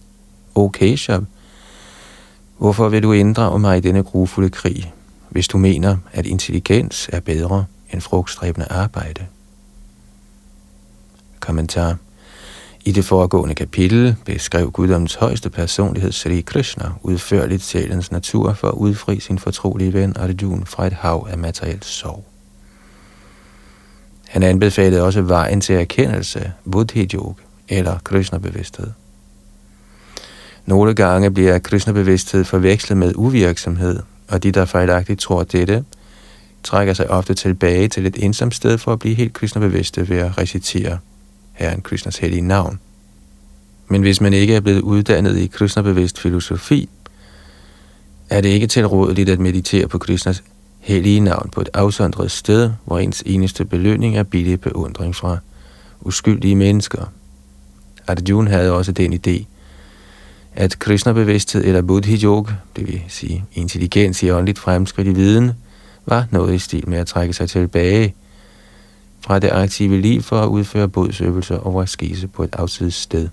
O 0.55 0.69
Keshav, 0.69 1.25
hvorfor 2.57 2.89
vil 2.89 3.03
du 3.03 3.11
inddrage 3.11 3.59
mig 3.59 3.77
i 3.77 3.81
denne 3.81 4.03
grufulde 4.03 4.49
krig, 4.49 4.93
hvis 5.29 5.47
du 5.47 5.57
mener, 5.57 5.97
at 6.13 6.25
intelligens 6.25 7.09
er 7.13 7.19
bedre 7.19 7.65
end 7.93 8.01
frugtstræbende 8.01 8.67
arbejde? 8.69 9.25
Kommentar 11.39 11.97
i 12.85 12.91
det 12.91 13.05
foregående 13.05 13.55
kapitel 13.55 14.15
beskrev 14.25 14.71
guddommens 14.71 15.15
højeste 15.15 15.49
personlighed 15.49 16.11
Sri 16.11 16.41
Krishna 16.41 16.91
udførligt 17.03 17.63
sjælens 17.63 18.11
natur 18.11 18.53
for 18.53 18.67
at 18.67 18.73
udfri 18.73 19.19
sin 19.19 19.39
fortrolige 19.39 19.93
ven 19.93 20.17
Arjuna 20.17 20.63
fra 20.65 20.87
et 20.87 20.93
hav 20.93 21.27
af 21.31 21.37
materielt 21.37 21.85
sorg. 21.85 22.25
Han 24.27 24.43
anbefalede 24.43 25.03
også 25.03 25.21
vejen 25.21 25.61
til 25.61 25.75
erkendelse, 25.75 26.51
buddhi 26.71 27.09
eller 27.69 27.99
Krishna-bevidsthed. 28.03 28.87
Nogle 30.65 30.93
gange 30.93 31.31
bliver 31.31 31.59
Krishna-bevidsthed 31.59 32.43
forvekslet 32.43 32.97
med 32.97 33.13
uvirksomhed, 33.15 33.99
og 34.27 34.43
de, 34.43 34.51
der 34.51 34.65
fejlagtigt 34.65 35.19
tror 35.19 35.43
dette, 35.43 35.83
trækker 36.63 36.93
sig 36.93 37.11
ofte 37.11 37.33
tilbage 37.33 37.87
til 37.87 38.05
et 38.05 38.23
ensomt 38.23 38.55
sted 38.55 38.77
for 38.77 38.93
at 38.93 38.99
blive 38.99 39.15
helt 39.15 39.33
Krishna-bevidste 39.33 40.09
ved 40.09 40.17
at 40.17 40.37
recitere 40.37 40.97
Herren 41.59 41.81
Krishnas 41.81 42.17
hellige 42.17 42.41
navn. 42.41 42.79
Men 43.87 44.01
hvis 44.01 44.21
man 44.21 44.33
ikke 44.33 44.55
er 44.55 44.59
blevet 44.59 44.81
uddannet 44.81 45.37
i 45.37 45.47
Krishna-bevidst 45.47 46.19
filosofi, 46.19 46.89
er 48.29 48.41
det 48.41 48.49
ikke 48.49 48.67
tilrådeligt 48.67 49.29
at 49.29 49.39
meditere 49.39 49.87
på 49.87 49.97
Krishnas 49.97 50.43
hellige 50.79 51.19
navn 51.19 51.49
på 51.49 51.61
et 51.61 51.69
afsondret 51.73 52.31
sted, 52.31 52.71
hvor 52.85 52.99
ens 52.99 53.23
eneste 53.25 53.65
belønning 53.65 54.17
er 54.17 54.23
billig 54.23 54.61
beundring 54.61 55.15
fra 55.15 55.37
uskyldige 56.01 56.55
mennesker. 56.55 57.11
Arjuna 58.07 58.49
havde 58.51 58.71
også 58.71 58.91
den 58.91 59.13
idé, 59.13 59.45
at 60.55 60.79
Krishna-bevidsthed 60.79 61.65
eller 61.65 61.81
buddhi 61.81 62.23
yoga, 62.23 62.53
det 62.75 62.87
vil 62.87 63.01
sige 63.07 63.45
intelligens 63.53 64.23
i 64.23 64.31
åndeligt 64.31 64.59
fremskridt 64.59 65.07
i 65.07 65.13
viden, 65.13 65.51
var 66.05 66.27
noget 66.31 66.55
i 66.55 66.59
stil 66.59 66.89
med 66.89 66.97
at 66.97 67.07
trække 67.07 67.33
sig 67.33 67.49
tilbage 67.49 68.15
fra 69.29 69.39
det 69.39 69.49
aktive 69.51 70.01
liv 70.01 70.21
for 70.21 70.41
at 70.41 70.47
udføre 70.47 70.87
bodsøvelser 70.87 71.57
og 71.57 71.89
skise 71.89 72.27
på 72.27 72.43
et 72.43 72.55
afsides 72.55 72.93
sted. 72.93 73.27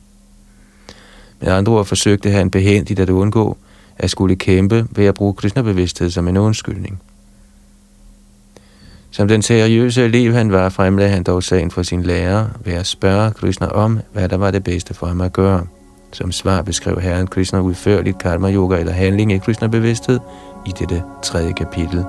Med 1.40 1.48
andre 1.48 1.72
ord 1.72 1.84
forsøgte 1.84 2.30
han 2.30 2.50
behændigt 2.50 3.00
at 3.00 3.10
undgå 3.10 3.56
at 3.98 4.10
skulle 4.10 4.36
kæmpe 4.36 4.86
ved 4.90 5.06
at 5.06 5.14
bruge 5.14 5.34
Krishna-bevidsthed 5.34 6.10
som 6.10 6.28
en 6.28 6.36
undskyldning. 6.36 7.00
Som 9.10 9.28
den 9.28 9.42
seriøse 9.42 10.04
elev 10.04 10.32
han 10.32 10.52
var, 10.52 10.68
fremlagde 10.68 11.10
han 11.10 11.22
dog 11.22 11.42
sagen 11.42 11.70
for 11.70 11.82
sin 11.82 12.02
lærer 12.02 12.46
ved 12.64 12.72
at 12.72 12.86
spørge 12.86 13.30
Krishna 13.30 13.66
om, 13.66 14.00
hvad 14.12 14.28
der 14.28 14.36
var 14.36 14.50
det 14.50 14.64
bedste 14.64 14.94
for 14.94 15.06
ham 15.06 15.20
at 15.20 15.32
gøre. 15.32 15.66
Som 16.12 16.32
svar 16.32 16.62
beskrev 16.62 17.00
Herren 17.00 17.26
Krishna 17.26 17.60
udførligt 17.60 18.18
karma 18.18 18.52
yoga 18.52 18.78
eller 18.78 18.92
handling 18.92 19.32
i 19.32 19.38
Krishna 19.38 19.66
bevidsthed 19.66 20.18
i 20.66 20.70
dette 20.78 21.02
tredje 21.22 21.52
kapitel. 21.52 22.04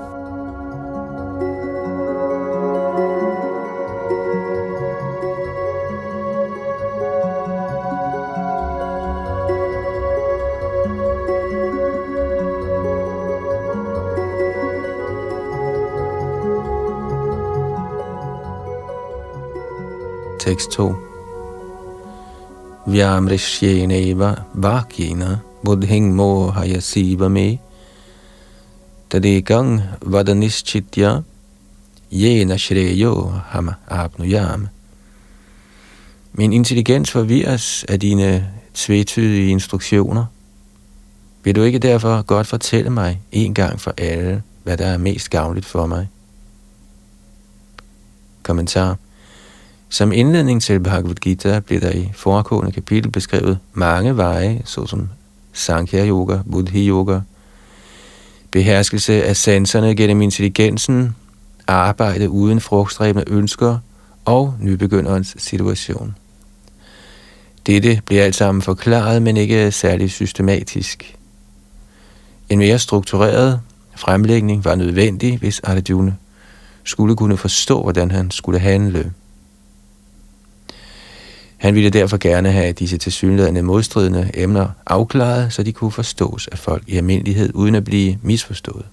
Tekst 20.48 20.70
2 20.70 20.94
Vyamrishyena 22.86 24.36
vakyena 24.54 25.38
buddhing 25.64 26.14
mohaya 26.14 26.80
siva 26.80 27.28
me 27.28 27.58
tadekang 29.10 29.82
vadanischitya 30.00 31.22
yena 32.12 32.56
shreyo 32.56 33.28
ham 33.46 33.70
apnuyam. 33.88 34.68
Min 36.32 36.52
intelligens 36.52 37.10
forvirres 37.10 37.84
af 37.88 38.00
dine 38.00 38.52
tvetydige 38.74 39.50
instruktioner. 39.50 40.24
Vil 41.44 41.54
du 41.54 41.62
ikke 41.62 41.78
derfor 41.78 42.22
godt 42.22 42.46
fortælle 42.46 42.90
mig 42.90 43.20
en 43.32 43.54
gang 43.54 43.80
for 43.80 43.94
alle, 43.98 44.42
hvad 44.62 44.76
der 44.76 44.86
er 44.86 44.98
mest 44.98 45.30
gavnligt 45.30 45.66
for 45.66 45.86
mig? 45.86 46.08
Kommentar 48.42 48.96
som 49.88 50.12
indledning 50.12 50.62
til 50.62 50.80
Bhagavad 50.80 51.14
Gita 51.14 51.60
bliver 51.60 51.80
der 51.80 51.90
i 51.90 52.10
foregående 52.14 52.72
kapitel 52.72 53.10
beskrevet 53.10 53.58
mange 53.72 54.16
veje, 54.16 54.62
såsom 54.64 55.08
Sankhya 55.52 56.06
Yoga, 56.06 56.38
Buddhi 56.50 56.88
Yoga, 56.88 57.20
beherskelse 58.50 59.24
af 59.24 59.36
sanserne 59.36 59.96
gennem 59.96 60.22
intelligensen, 60.22 61.16
arbejde 61.66 62.30
uden 62.30 62.60
frugtstræbende 62.60 63.24
ønsker 63.30 63.78
og 64.24 64.54
nybegynderens 64.60 65.34
situation. 65.38 66.14
Dette 67.66 68.02
bliver 68.06 68.24
alt 68.24 68.34
sammen 68.34 68.62
forklaret, 68.62 69.22
men 69.22 69.36
ikke 69.36 69.72
særlig 69.72 70.10
systematisk. 70.10 71.16
En 72.48 72.58
mere 72.58 72.78
struktureret 72.78 73.60
fremlægning 73.96 74.64
var 74.64 74.74
nødvendig, 74.74 75.38
hvis 75.38 75.60
Arjuna 75.60 76.14
skulle 76.84 77.16
kunne 77.16 77.36
forstå, 77.36 77.82
hvordan 77.82 78.10
han 78.10 78.30
skulle 78.30 78.58
handle. 78.58 79.12
Han 81.58 81.74
ville 81.74 81.90
derfor 81.90 82.16
gerne 82.16 82.52
have 82.52 82.72
disse 82.72 82.98
tilsyneladende 82.98 83.62
modstridende 83.62 84.30
emner 84.34 84.68
afklaret, 84.86 85.52
så 85.52 85.62
de 85.62 85.72
kunne 85.72 85.90
forstås 85.90 86.48
af 86.52 86.58
folk 86.58 86.82
i 86.86 86.96
almindelighed, 86.96 87.50
uden 87.54 87.74
at 87.74 87.84
blive 87.84 88.18
misforstået. 88.22 88.84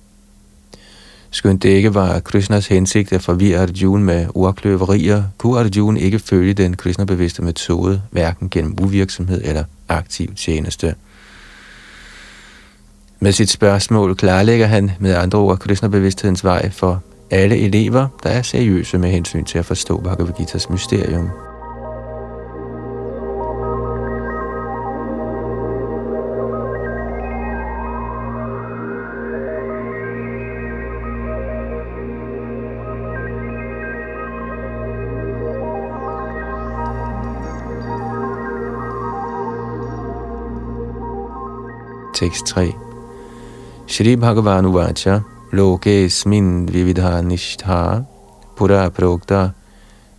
Skønt 1.32 1.63
det 1.63 1.69
ikke 1.69 1.93
var 1.93 2.19
Krishnas 2.19 2.67
hensigt 2.67 3.13
at 3.13 3.21
forvirre 3.21 3.62
Arjuna 3.62 4.04
med 4.04 4.28
ordkløverier, 4.36 5.23
kunne 5.38 5.60
Arjuna 5.60 5.99
ikke 5.99 6.19
følge 6.19 6.54
den 6.54 6.75
Krishna-bevidste 6.75 7.41
metode, 7.41 8.01
hverken 8.12 8.49
gennem 8.49 8.78
uvirksomhed 8.82 9.41
eller 9.43 9.63
aktiv 9.89 10.36
tjeneste. 10.36 10.95
Med 13.19 13.32
sit 13.32 13.49
spørgsmål 13.49 14.15
klarlægger 14.15 14.67
han 14.67 14.91
med 14.99 15.15
andre 15.15 15.39
ord 15.39 15.60
Krishna-bevidsthedens 15.60 16.43
vej 16.43 16.69
for 16.69 17.04
alle 17.32 17.58
elever, 17.58 18.08
der 18.23 18.30
er 18.30 18.41
seriøse 18.41 18.97
med 18.97 19.10
hensyn 19.12 19.45
til 19.45 19.58
at 19.58 19.65
forstå 19.65 20.01
Bhagavad 20.01 20.34
Gita's 20.34 20.71
mysterium. 20.71 21.30
Tekst 42.15 42.45
3. 42.45 42.71
Shri 43.88 44.15
Bhagavan 44.15 44.65
Uvacha 44.65 45.21
Loke 45.51 46.10
Smin 46.10 46.69
Vividha 46.69 47.21
Nishtha 47.21 48.06
Pura 48.56 48.89
Prokta 48.89 49.49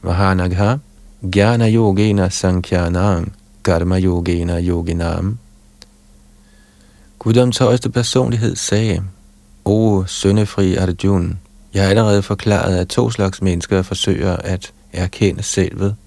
Mahanagha 0.04 0.80
Gyana 1.22 1.68
Yogena 1.72 2.28
Sankyanang 2.28 3.32
Karma 3.62 3.96
Yogena 3.96 4.60
Yoginam 4.60 5.38
Guddoms 7.18 7.58
højeste 7.58 7.90
personlighed 7.90 8.56
sagde, 8.56 9.02
O 9.64 10.04
søndefri 10.06 10.74
Arjun, 10.74 11.38
jeg 11.74 11.82
har 11.82 11.90
allerede 11.90 12.22
forklaret, 12.22 12.76
at 12.76 12.88
to 12.88 13.10
slags 13.10 13.42
mennesker 13.42 13.82
forsøger 13.82 14.36
at 14.36 14.72
erkende 14.92 15.42
selvet– 15.42 15.96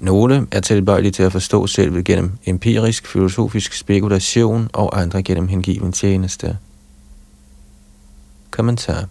nogle 0.00 0.46
er 0.50 0.60
tilbøjelige 0.60 1.12
til 1.12 1.22
at 1.22 1.32
forstå 1.32 1.66
selvet 1.66 2.04
gennem 2.04 2.32
empirisk 2.46 3.06
filosofisk 3.06 3.72
spekulation, 3.72 4.68
og 4.72 5.00
andre 5.00 5.22
gennem 5.22 5.48
hengiven 5.48 5.92
tjeneste. 5.92 6.58
Kommentar 8.50 9.04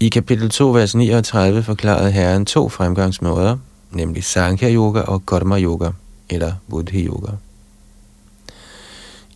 I 0.00 0.08
kapitel 0.08 0.50
2, 0.50 0.70
vers 0.70 0.94
39 0.94 1.62
forklarede 1.62 2.10
Herren 2.10 2.46
to 2.46 2.68
fremgangsmåder, 2.68 3.56
nemlig 3.90 4.24
Sankhya 4.24 4.74
Yoga 4.74 5.00
og 5.00 5.26
Karma 5.26 5.60
Yoga, 5.60 5.90
eller 6.30 6.52
Buddhi 6.70 7.06
Yoga. 7.06 7.32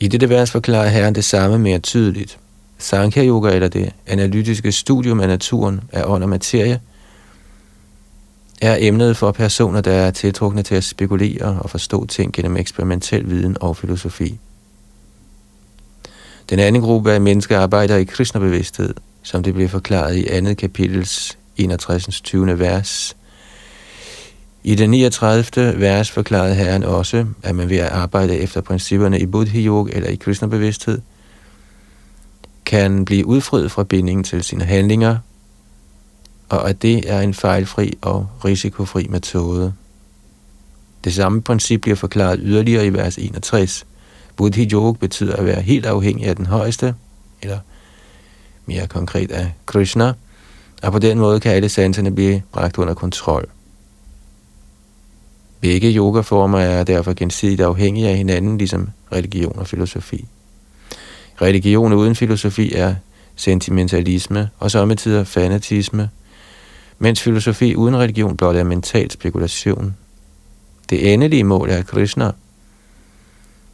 I 0.01 0.09
dette 0.09 0.29
vers 0.29 0.51
forklarer 0.51 0.89
Herren 0.89 1.15
det 1.15 1.25
samme 1.25 1.59
mere 1.59 1.79
tydeligt. 1.79 2.39
Sankhya 2.79 3.27
Yoga, 3.27 3.55
eller 3.55 3.69
det 3.69 3.93
analytiske 4.07 4.73
studium 4.73 5.21
af 5.21 5.29
naturen, 5.29 5.81
af 5.93 6.05
ånd 6.07 6.23
og 6.23 6.29
materie– 6.29 6.81
er 8.61 8.77
emnet 8.81 9.17
for 9.17 9.33
personer, 9.33 9.81
der 9.81 9.93
er 9.93 10.11
tiltrukne 10.11 10.63
til 10.63 10.75
at 10.75 10.85
spekulere 10.85 11.61
og 11.61 11.71
forstå 11.71 12.07
ting 12.07 12.33
gennem 12.33 12.57
eksperimentel 12.57 13.31
viden 13.31 13.57
og 13.61 13.77
filosofi. 13.77 14.39
Den 16.51 16.59
anden 16.59 16.83
gruppe 16.83 17.13
af 17.13 17.21
mennesker 17.21 17.61
arbejder 17.61 17.97
i 17.97 18.05
Krishna-bevidsthed, 18.05 18.95
som 19.23 19.43
det 19.43 19.55
bliver 19.55 19.69
forklaret 19.69 20.17
i 20.17 20.29
andet 20.29 20.57
kapitels 20.57 21.39
61. 21.57 22.21
20. 22.21 22.59
vers. 22.59 23.17
I 24.65 24.75
den 24.75 24.91
39. 24.91 25.81
vers 25.81 26.11
forklarede 26.11 26.55
Herren 26.55 26.85
også, 26.85 27.27
at 27.43 27.55
man 27.55 27.69
ved 27.69 27.77
at 27.77 27.89
arbejde 27.89 28.39
efter 28.39 28.61
principperne 28.61 29.21
i 29.21 29.27
Buddhi 29.27 29.67
Yoga 29.67 29.91
eller 29.93 30.09
i 30.09 30.15
Krishna-bevidsthed, 30.15 31.01
kan 32.65 33.05
blive 33.05 33.27
udfriet 33.27 33.71
fra 33.71 33.85
bindingen 33.85 34.25
til 34.25 34.43
sine 34.45 34.65
handlinger 34.65 35.17
og 36.49 36.69
at 36.69 36.83
det 36.83 37.13
er 37.13 37.21
en 37.21 37.35
fejlfri 37.35 37.99
og 38.03 38.27
risikofri 38.45 39.07
metode. 39.11 39.73
Det 41.05 41.15
samme 41.15 41.43
princip 41.43 41.81
bliver 41.81 41.97
forklaret 41.97 42.41
yderligere 42.43 42.87
i 42.87 42.93
vers 42.93 43.19
61. 43.19 43.87
Buddhi 44.37 44.69
Yoga 44.73 44.99
betyder 44.99 45.37
at 45.37 45.45
være 45.45 45.61
helt 45.61 45.87
afhængig 45.87 46.27
af 46.27 46.37
den 46.37 46.47
højeste, 46.47 46.95
eller 47.43 47.59
mere 48.67 48.87
konkret 48.87 49.31
af 49.31 49.53
Krishna, 49.67 50.13
og 50.83 50.93
på 50.93 50.99
den 50.99 51.19
måde 51.19 51.41
kan 51.41 51.53
alle 51.53 51.69
sanserne 51.69 52.15
blive 52.15 52.43
bragt 52.53 52.79
under 52.79 52.95
kontrol. 52.95 53.49
Begge 55.61 55.93
yogaformer 55.93 56.59
er 56.59 56.85
derfor 56.85 57.15
gensidigt 57.15 57.61
afhængige 57.61 58.09
af 58.09 58.17
hinanden, 58.17 58.59
ligesom 58.59 58.91
religion 59.13 59.59
og 59.59 59.67
filosofi. 59.67 60.27
Religion 61.43 61.93
uden 61.93 62.15
filosofi 62.15 62.75
er 62.75 62.95
sentimentalisme 63.37 64.49
og 64.59 64.71
samtidig 64.71 65.27
fanatisme, 65.27 66.11
mens 66.99 67.23
filosofi 67.23 67.75
uden 67.75 67.97
religion 67.97 68.37
blot 68.37 68.57
er 68.57 68.65
mental 68.65 69.11
spekulation. 69.11 69.97
Det 70.91 71.13
endelige 71.13 71.45
mål 71.45 71.71
er 71.71 71.83
Krishna, 71.83 72.31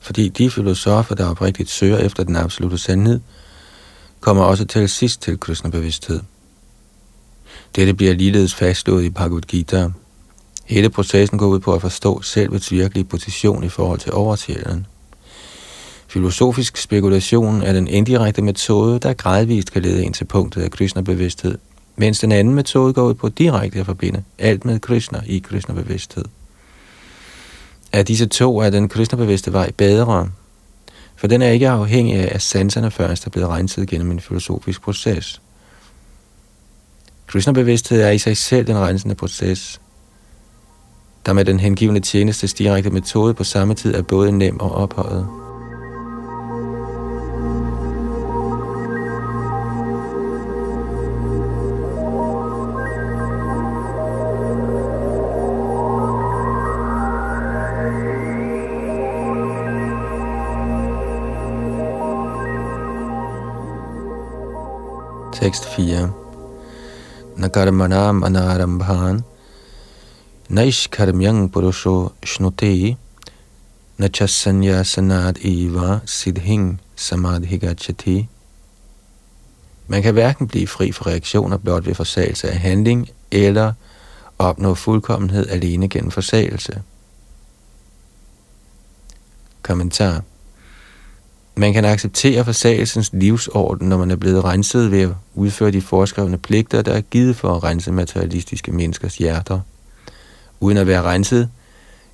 fordi 0.00 0.28
de 0.28 0.50
filosofer, 0.50 1.14
der 1.14 1.30
oprigtigt 1.30 1.70
søger 1.70 1.98
efter 1.98 2.24
den 2.24 2.36
absolute 2.36 2.78
sandhed, 2.78 3.20
kommer 4.20 4.42
også 4.42 4.64
til 4.64 4.88
sidst 4.88 5.22
til 5.22 5.40
Krishna-bevidsthed. 5.40 6.20
Dette 7.76 7.94
bliver 7.94 8.14
ligeledes 8.14 8.54
fastslået 8.54 9.04
i 9.04 9.10
Bhagavad 9.10 9.40
Gita. 9.40 9.88
Hele 10.64 10.90
processen 10.90 11.38
går 11.38 11.46
ud 11.46 11.60
på 11.60 11.74
at 11.74 11.80
forstå 11.80 12.22
selvets 12.22 12.72
virkelige 12.72 13.04
position 13.04 13.64
i 13.64 13.68
forhold 13.68 13.98
til 13.98 14.12
oversjælen. 14.12 14.86
Filosofisk 16.08 16.76
spekulation 16.76 17.62
er 17.62 17.72
den 17.72 17.88
indirekte 17.88 18.42
metode, 18.42 18.98
der 18.98 19.12
gradvist 19.12 19.72
kan 19.72 19.82
lede 19.82 20.04
ind 20.04 20.14
til 20.14 20.24
punktet 20.24 20.62
af 20.62 20.70
Krishna-bevidsthed, 20.70 21.58
mens 21.96 22.18
den 22.18 22.32
anden 22.32 22.54
metode 22.54 22.92
går 22.92 23.02
ud 23.02 23.14
på 23.14 23.28
direkte 23.28 23.80
at 23.80 23.86
forbinde 23.86 24.22
alt 24.38 24.64
med 24.64 24.80
Krishna 24.80 25.22
i 25.26 25.38
Krishna-bevidsthed. 25.38 26.24
Af 27.92 28.06
disse 28.06 28.26
to 28.26 28.58
er 28.58 28.70
den 28.70 28.88
Krishna-bevidste 28.88 29.52
vej 29.52 29.70
bedre, 29.70 30.30
for 31.16 31.26
den 31.26 31.42
er 31.42 31.48
ikke 31.48 31.68
afhængig 31.68 32.16
af, 32.16 32.34
at 32.34 32.42
sanserne 32.42 32.90
først 32.90 33.26
er 33.26 33.30
blevet 33.30 33.48
renset 33.48 33.88
gennem 33.88 34.10
en 34.10 34.20
filosofisk 34.20 34.82
proces. 34.82 35.40
Krishna-bevidsthed 37.26 38.02
er 38.02 38.10
i 38.10 38.18
sig 38.18 38.36
selv 38.36 38.66
den 38.66 38.76
rensende 38.78 39.14
proces, 39.14 39.80
der 41.26 41.32
med 41.32 41.44
den 41.44 41.60
hengivende 41.60 42.00
tjenestes 42.00 42.54
direkte 42.54 42.90
metode 42.90 43.34
på 43.34 43.44
samme 43.44 43.74
tid 43.74 43.94
er 43.94 44.02
både 44.02 44.32
nem 44.32 44.60
og 44.60 44.72
ophøjet. 44.72 45.39
Tekst 65.32 65.64
4. 65.64 66.12
Nakarmanam 67.36 68.22
anarambhan 68.24 69.22
Naishkarmyang 70.48 71.48
purusho 71.50 72.12
shnute 72.22 72.96
Nachasanya 73.98 74.84
sanad 74.84 75.38
eva 75.44 76.00
siddhing 76.04 76.80
samadhigachati 76.96 78.28
Man 79.88 80.02
kan 80.02 80.12
hverken 80.12 80.48
blive 80.48 80.66
fri 80.66 80.92
for 80.92 81.06
reaktioner 81.06 81.56
blot 81.56 81.86
ved 81.86 81.94
forsagelse 81.94 82.50
af 82.50 82.58
handling, 82.58 83.08
eller 83.30 83.72
opnå 84.38 84.74
fuldkommenhed 84.74 85.48
alene 85.48 85.88
gennem 85.88 86.10
forsagelse. 86.10 86.82
Kommentar 89.62 90.22
man 91.56 91.72
kan 91.72 91.84
acceptere 91.84 92.44
forsagelsens 92.44 93.10
livsorden, 93.12 93.88
når 93.88 93.98
man 93.98 94.10
er 94.10 94.16
blevet 94.16 94.44
renset 94.44 94.90
ved 94.90 95.00
at 95.00 95.10
udføre 95.34 95.70
de 95.70 95.80
foreskrevne 95.80 96.38
pligter, 96.38 96.82
der 96.82 96.92
er 96.92 97.00
givet 97.00 97.36
for 97.36 97.54
at 97.54 97.64
rense 97.64 97.92
materialistiske 97.92 98.72
menneskers 98.72 99.16
hjerter. 99.16 99.60
Uden 100.60 100.76
at 100.76 100.86
være 100.86 101.02
renset, 101.02 101.48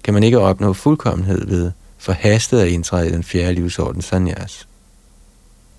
kan 0.05 0.15
man 0.15 0.23
ikke 0.23 0.39
opnå 0.39 0.73
fuldkommenhed 0.73 1.47
ved 1.47 1.71
forhastet 1.99 2.61
at 2.61 2.69
indtræde 2.69 3.09
i 3.09 3.13
den 3.13 3.23
fjerde 3.23 3.55
livsorden 3.55 4.03
sanyas. 4.03 4.67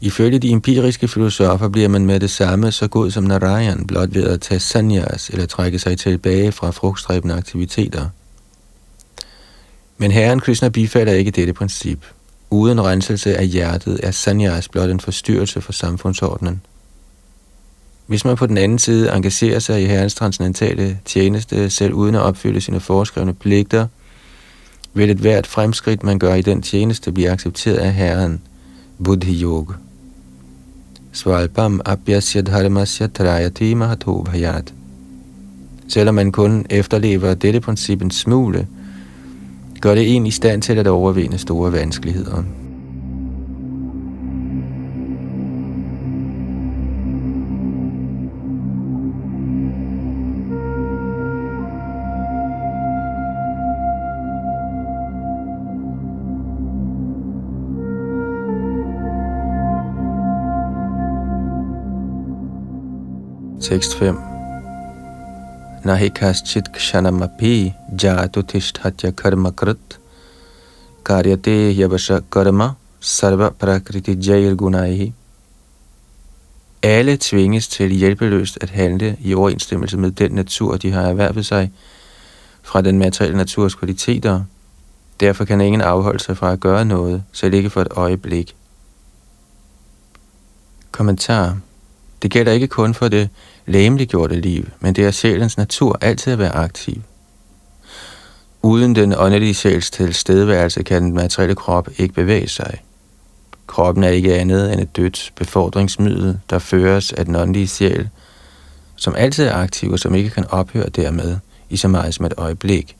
Ifølge 0.01 0.39
de 0.39 0.49
empiriske 0.49 1.07
filosofer 1.07 1.67
bliver 1.67 1.87
man 1.87 2.05
med 2.05 2.19
det 2.19 2.29
samme 2.29 2.71
så 2.71 2.87
god 2.87 3.11
som 3.11 3.23
Narayan 3.23 3.87
blot 3.87 4.13
ved 4.13 4.23
at 4.23 4.41
tage 4.41 4.59
sanyas 4.59 5.29
eller 5.29 5.45
trække 5.45 5.79
sig 5.79 5.99
tilbage 5.99 6.51
fra 6.51 6.71
frugtstræbende 6.71 7.35
aktiviteter. 7.35 8.09
Men 9.97 10.11
Herren 10.11 10.39
Krishna 10.39 10.69
bifalder 10.69 11.13
ikke 11.13 11.31
dette 11.31 11.53
princip– 11.53 12.05
Uden 12.49 12.81
renselse 12.81 13.37
af 13.37 13.47
hjertet 13.47 13.99
er 14.03 14.11
sanyas 14.11 14.69
blot 14.69 14.89
en 14.89 14.99
forstyrrelse 14.99 15.61
for 15.61 15.71
samfundsordenen. 15.71 16.61
Hvis 18.07 18.25
man 18.25 18.35
på 18.35 18.45
den 18.45 18.57
anden 18.57 18.79
side 18.79 19.15
engagerer 19.15 19.59
sig 19.59 19.83
i 19.83 19.85
herrens 19.85 20.15
transcendentale 20.15 20.99
tjeneste, 21.05 21.69
selv 21.69 21.93
uden 21.93 22.15
at 22.15 22.21
opfylde 22.21 22.61
sine 22.61 22.79
foreskrevne 22.79 23.33
pligter, 23.33 23.87
vil 24.93 25.09
et 25.09 25.17
hvert 25.17 25.47
fremskridt, 25.47 26.03
man 26.03 26.19
gør 26.19 26.33
i 26.33 26.41
den 26.41 26.61
tjeneste, 26.61 27.11
blive 27.11 27.29
accepteret 27.29 27.77
af 27.77 27.93
herren, 27.93 28.41
Buddhi 29.03 29.43
Yoga. 29.43 29.73
Svalpam 31.11 31.81
abhyasya 31.85 32.41
dharmasya 32.41 33.07
trayati 33.07 33.73
mahato 33.73 34.21
bhayat. 34.21 34.73
Selvom 35.87 36.15
man 36.15 36.31
kun 36.31 36.65
efterlever 36.69 37.33
dette 37.33 37.59
princip 37.59 38.01
en 38.01 38.11
smule, 38.11 38.67
gør 39.81 39.95
det 39.95 40.15
en 40.15 40.27
i 40.27 40.31
stand 40.31 40.61
til 40.61 40.79
at 40.79 40.87
overvinde 40.87 41.37
store 41.37 41.71
vanskeligheder. 41.71 42.43
Tekst 63.61 63.95
5 63.95 64.26
Nahi 65.87 66.09
kaschit 66.09 66.65
kshanamapi 66.73 67.73
jatu 68.03 68.41
tishthatya 68.43 69.11
karma 69.15 69.51
krit 69.51 69.97
karyate 71.03 71.73
yavasha 71.79 72.19
karma 72.29 72.75
sarva 72.99 73.49
prakriti 73.59 74.15
jair 74.27 74.55
gunaihi. 74.55 75.13
Alle 76.83 77.17
tvinges 77.17 77.67
til 77.67 77.91
hjælpeløst 77.91 78.57
at 78.61 78.69
handle 78.69 79.17
i 79.19 79.33
overensstemmelse 79.33 79.97
med 79.97 80.11
den 80.11 80.31
natur, 80.31 80.77
de 80.77 80.91
har 80.91 81.01
erhvervet 81.01 81.45
sig 81.45 81.71
fra 82.63 82.81
den 82.81 82.99
materielle 82.99 83.37
naturs 83.37 83.75
kvaliteter. 83.75 84.43
Derfor 85.19 85.45
kan 85.45 85.61
ingen 85.61 85.81
afholde 85.81 86.19
sig 86.19 86.37
fra 86.37 86.51
at 86.51 86.59
gøre 86.59 86.85
noget, 86.85 87.23
selv 87.31 87.53
ikke 87.53 87.69
for 87.69 87.81
et 87.81 87.87
øjeblik. 87.91 88.55
Kommentar 90.91 91.57
det 92.21 92.31
gælder 92.31 92.51
ikke 92.51 92.67
kun 92.67 92.93
for 92.93 93.07
det 93.07 93.29
læmeliggjorte 93.67 94.35
liv, 94.35 94.69
men 94.79 94.95
det 94.95 95.05
er 95.05 95.11
sjælens 95.11 95.57
natur 95.57 95.97
altid 96.01 96.33
at 96.33 96.39
være 96.39 96.55
aktiv. 96.55 97.01
Uden 98.61 98.95
den 98.95 99.13
åndelige 99.17 99.53
sjæls 99.53 99.91
tilstedeværelse 99.91 100.83
kan 100.83 101.03
den 101.03 101.13
materielle 101.13 101.55
krop 101.55 101.89
ikke 101.97 102.13
bevæge 102.13 102.47
sig. 102.47 102.81
Kroppen 103.67 104.03
er 104.03 104.09
ikke 104.09 104.35
andet 104.35 104.73
end 104.73 104.81
et 104.81 104.95
dødt 104.95 105.33
befordringsmiddel, 105.35 106.39
der 106.49 106.59
føres 106.59 107.13
af 107.13 107.25
den 107.25 107.35
åndelige 107.35 107.67
sjæl, 107.67 108.09
som 108.95 109.15
altid 109.15 109.45
er 109.45 109.53
aktiv 109.53 109.91
og 109.91 109.99
som 109.99 110.15
ikke 110.15 110.29
kan 110.29 110.45
ophøre 110.49 110.89
dermed 110.89 111.37
i 111.69 111.77
så 111.77 111.87
meget 111.87 112.13
som 112.13 112.25
et 112.25 112.33
øjeblik. 112.37 112.97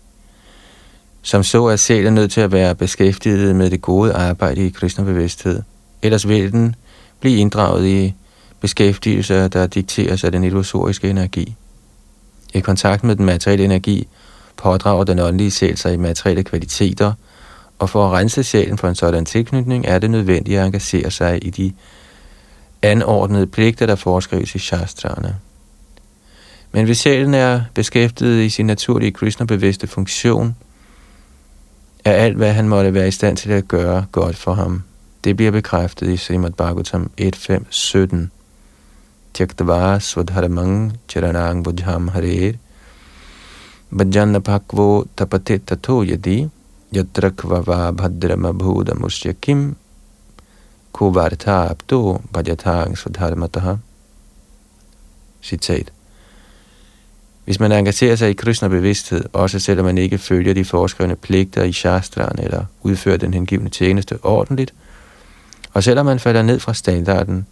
Som 1.22 1.44
så 1.44 1.66
er 1.66 1.76
sjælen 1.76 2.14
nødt 2.14 2.32
til 2.32 2.42
at 2.42 2.52
være 2.52 2.76
beskæftiget 2.76 3.56
med 3.56 3.70
det 3.70 3.82
gode 3.82 4.14
arbejde 4.14 4.66
i 4.66 4.70
kristne 4.70 5.06
bevidsthed, 5.06 5.62
ellers 6.02 6.28
vil 6.28 6.52
den 6.52 6.76
blive 7.20 7.38
inddraget 7.38 7.88
i 7.88 8.14
beskæftigelse, 8.60 9.48
der 9.48 9.68
dikteres 9.68 10.24
af 10.24 10.32
den 10.32 10.44
illusoriske 10.44 11.10
energi. 11.10 11.56
I 12.54 12.60
kontakt 12.60 13.04
med 13.04 13.16
den 13.16 13.26
materielle 13.26 13.66
energi 13.66 14.08
pådrager 14.58 15.04
den 15.04 15.20
åndelige 15.20 15.52
sjæl 15.52 15.78
sig 15.78 15.94
i 15.94 15.98
materielle 15.98 16.44
kvaliteter, 16.44 17.14
og 17.80 17.90
for 17.90 18.08
at 18.08 18.14
rense 18.14 18.44
sjælen 18.44 18.78
for 18.78 18.88
en 18.88 18.96
sådan 18.96 19.26
tilknytning 19.26 19.86
er 19.86 20.00
det 20.00 20.12
nødvendigt 20.12 20.60
at 20.60 20.66
engagere 20.66 21.12
sig 21.12 21.46
i 21.46 21.50
de 21.50 21.74
anordnede 22.82 23.48
pligter, 23.48 23.86
der 23.86 23.96
foreskrives 23.96 24.56
i 24.56 24.60
shastrene. 24.60 25.36
Men 26.72 26.86
hvis 26.86 26.98
sjælen 26.98 27.34
er 27.34 27.62
beskæftiget 27.74 28.44
i 28.44 28.50
sin 28.50 28.66
naturlige 28.66 29.12
Krishna-bevidste 29.12 29.88
funktion, 29.88 30.56
er 32.06 32.12
alt, 32.12 32.38
hvad 32.38 32.54
han 32.54 32.70
måtte 32.70 32.94
være 32.94 33.08
i 33.08 33.12
stand 33.12 33.38
til 33.38 33.52
at 33.52 33.68
gøre, 33.68 34.06
godt 34.12 34.36
for 34.36 34.54
ham. 34.54 34.84
Det 35.24 35.36
bliver 35.36 35.52
bekræftet 35.52 36.10
i 36.10 36.18
Srimad 36.18 36.52
Bhagavatam 36.52 37.12
1.5.17 37.22 38.37
tyaktava 39.34 40.00
swadharmang 40.00 40.98
charanang 41.08 41.64
bhujham 41.64 42.10
harer 42.16 42.54
bhajanapakvo 43.92 45.08
tapate 45.16 45.58
tato 45.66 46.04
yadi 46.04 46.50
yatrakvava 46.94 47.92
bhadramabhudamushyakim 48.00 49.76
kuvarta 50.94 51.58
apto 51.74 52.22
bhajatang 52.32 52.98
swadharmataha 52.98 53.80
Citat. 55.42 55.92
Hvis 57.46 57.60
man 57.60 57.72
engagerer 57.72 58.16
sig 58.16 58.30
i 58.30 58.34
Krishna 58.34 58.68
bevidsthed, 58.68 59.24
også 59.34 59.60
selvom 59.60 59.86
man 59.86 59.98
ikke 59.98 60.18
følger 60.18 60.54
de 60.54 60.66
foreskrevne 60.66 61.16
pligter 61.16 61.64
i 61.64 61.72
shastraen 61.72 62.40
eller 62.40 62.66
udfører 62.82 63.18
den 63.18 63.34
hengivne 63.34 63.70
tjeneste 63.70 64.18
ordentligt, 64.24 64.74
og 65.74 65.84
selvom 65.84 66.06
man 66.06 66.20
falder 66.20 66.42
ned 66.42 66.60
fra 66.60 66.74
standarden, 66.74 67.48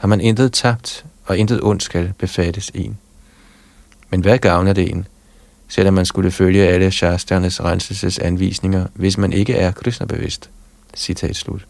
har 0.00 0.08
man 0.08 0.20
intet 0.20 0.52
tabt, 0.52 1.04
og 1.24 1.38
intet 1.38 1.60
ondt 1.62 1.82
skal 1.82 2.12
befattes 2.18 2.70
en. 2.74 2.98
Men 4.10 4.20
hvad 4.20 4.38
gavner 4.38 4.72
det 4.72 4.90
en, 4.90 5.06
selvom 5.68 5.94
man 5.94 6.06
skulle 6.06 6.30
følge 6.30 6.68
alle 6.68 6.90
shasternes 6.90 7.64
renselsesanvisninger, 7.64 8.86
hvis 8.94 9.18
man 9.18 9.32
ikke 9.32 9.54
er 9.54 9.70
Krishna-bevidst? 9.70 10.50
Citat 10.96 11.36
slut. 11.36 11.66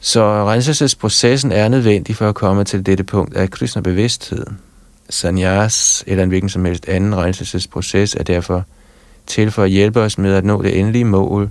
Så 0.00 0.44
renselsesprocessen 0.50 1.52
er 1.52 1.68
nødvendig 1.68 2.16
for 2.16 2.28
at 2.28 2.34
komme 2.34 2.64
til 2.64 2.86
dette 2.86 3.04
punkt 3.04 3.36
af 3.36 3.50
Krishna-bevidsthed. 3.50 4.46
Sanyas 5.10 6.04
eller 6.06 6.22
en 6.22 6.28
hvilken 6.28 6.48
som 6.48 6.64
helst 6.64 6.88
anden 6.88 7.16
renselsesproces 7.16 8.14
er 8.14 8.22
derfor 8.22 8.64
til 9.26 9.50
for 9.50 9.62
at 9.62 9.70
hjælpe 9.70 10.00
os 10.00 10.18
med 10.18 10.34
at 10.34 10.44
nå 10.44 10.62
det 10.62 10.78
endelige 10.78 11.04
mål 11.04 11.50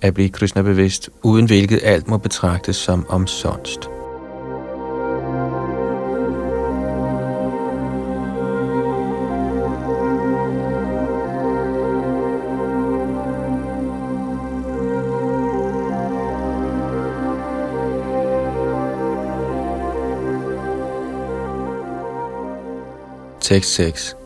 at 0.00 0.14
blive 0.14 0.28
Krishna-bevidst, 0.28 1.10
uden 1.22 1.46
hvilket 1.46 1.80
alt 1.82 2.08
må 2.08 2.18
betragtes 2.18 2.76
som 2.76 3.06
omsonst. 3.08 3.93
Tekst 23.44 23.74
6. 23.74 24.16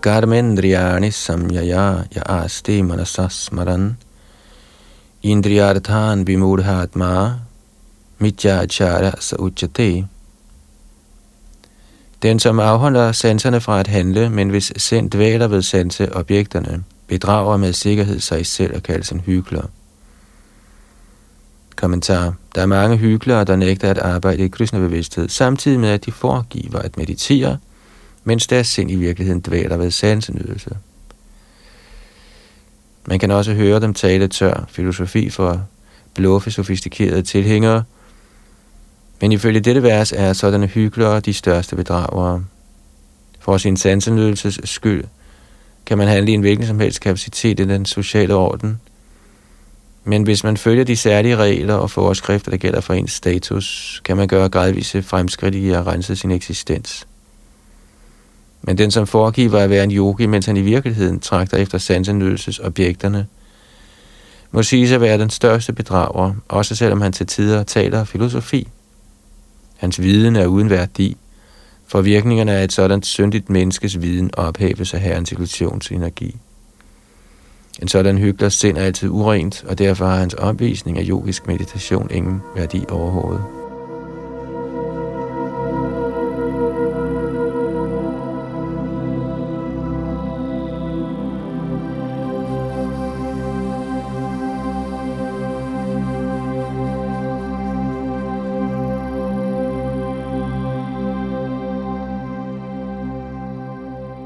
Karmendriyani 0.00 1.12
samyaya 1.12 2.04
ya 2.16 2.22
asti 2.22 2.82
manasasmaran 2.82 3.96
indriyarthan 5.22 6.26
vimurhatma 6.26 7.40
mityachara 8.18 9.20
sa 9.20 9.36
uchate. 9.36 10.08
Den, 12.22 12.38
som 12.38 12.60
afholder 12.60 13.12
sanserne 13.12 13.60
fra 13.60 13.80
at 13.80 13.86
handle, 13.86 14.30
men 14.30 14.50
hvis 14.50 14.72
sind 14.76 15.10
dvæler 15.10 15.48
ved 15.48 15.62
sanseobjekterne, 15.62 16.84
bedrager 17.06 17.56
med 17.56 17.72
sikkerhed 17.72 18.20
sig 18.20 18.46
selv 18.46 18.76
og 18.76 18.82
kaldes 18.82 19.10
en 19.10 19.20
hyggelig. 19.20 19.62
Kommentar. 21.76 22.34
Der 22.54 22.62
er 22.62 22.66
mange 22.66 22.96
hyggelere, 22.96 23.44
der 23.44 23.56
nægter 23.56 23.90
at 23.90 23.98
arbejde 23.98 24.44
i 24.44 24.48
kristne 24.48 24.78
bevidsthed, 24.80 25.28
samtidig 25.28 25.80
med 25.80 25.88
at 25.88 26.06
de 26.06 26.12
foregiver 26.12 26.78
at 26.78 26.96
meditere– 26.96 27.58
mens 28.24 28.46
deres 28.46 28.66
sind 28.66 28.90
i 28.90 28.94
virkeligheden 28.94 29.40
dvæler 29.40 29.76
ved 29.76 29.90
sansenydelse. 29.90 30.76
Man 33.06 33.18
kan 33.18 33.30
også 33.30 33.54
høre 33.54 33.80
dem 33.80 33.94
tale 33.94 34.28
tør 34.28 34.64
filosofi 34.68 35.30
for 35.30 35.66
bluffe 36.14 36.50
sofistikerede 36.50 37.22
tilhængere, 37.22 37.84
men 39.20 39.32
ifølge 39.32 39.60
dette 39.60 39.82
vers 39.82 40.12
er 40.12 40.32
sådanne 40.32 40.66
hyggelere 40.66 41.20
de 41.20 41.32
største 41.32 41.76
bedragere. 41.76 42.44
For 43.40 43.58
sin 43.58 43.76
sansenydelses 43.76 44.60
skyld 44.64 45.04
kan 45.86 45.98
man 45.98 46.08
handle 46.08 46.30
i 46.30 46.34
en 46.34 46.40
hvilken 46.40 46.66
som 46.66 46.80
helst 46.80 47.00
kapacitet 47.00 47.60
i 47.60 47.64
den 47.64 47.86
sociale 47.86 48.34
orden. 48.34 48.80
Men 50.04 50.22
hvis 50.22 50.44
man 50.44 50.56
følger 50.56 50.84
de 50.84 50.96
særlige 50.96 51.36
regler 51.36 51.74
og 51.74 51.90
forskrifter, 51.90 52.50
der 52.50 52.58
gælder 52.58 52.80
for 52.80 52.94
ens 52.94 53.12
status, 53.12 54.00
kan 54.04 54.16
man 54.16 54.28
gøre 54.28 54.48
gradvise 54.48 55.02
fremskridt 55.02 55.54
i 55.54 55.70
at 55.70 55.86
rense 55.86 56.16
sin 56.16 56.30
eksistens. 56.30 57.06
Men 58.66 58.78
den, 58.78 58.90
som 58.90 59.06
foregiver 59.06 59.58
at 59.58 59.70
være 59.70 59.84
en 59.84 59.90
yogi, 59.90 60.26
mens 60.26 60.46
han 60.46 60.56
i 60.56 60.60
virkeligheden 60.60 61.20
trækker 61.20 61.56
efter 61.56 61.78
sansenødelsesobjekterne, 61.78 63.26
må 64.50 64.62
siges 64.62 64.92
at 64.92 65.00
være 65.00 65.18
den 65.18 65.30
største 65.30 65.72
bedrager, 65.72 66.34
også 66.48 66.76
selvom 66.76 67.00
han 67.00 67.12
til 67.12 67.26
tider 67.26 67.62
taler 67.62 68.04
filosofi. 68.04 68.68
Hans 69.76 70.02
viden 70.02 70.36
er 70.36 70.46
uden 70.46 70.70
værdi, 70.70 71.16
for 71.86 72.00
virkningerne 72.00 72.52
af 72.52 72.64
et 72.64 72.72
sådan 72.72 73.02
syndigt 73.02 73.50
menneskes 73.50 74.00
viden 74.00 74.30
ophæves 74.36 74.94
af 74.94 75.00
herrens 75.00 75.32
illusionsenergi. 75.32 76.36
En 77.82 77.88
sådan 77.88 78.18
hyggelig 78.18 78.52
sind 78.52 78.78
er 78.78 78.82
altid 78.82 79.08
urent, 79.08 79.64
og 79.68 79.78
derfor 79.78 80.06
har 80.06 80.16
hans 80.16 80.34
opvisning 80.34 80.98
af 80.98 81.04
yogisk 81.08 81.46
meditation 81.46 82.10
ingen 82.10 82.40
værdi 82.56 82.84
overhovedet. 82.90 83.63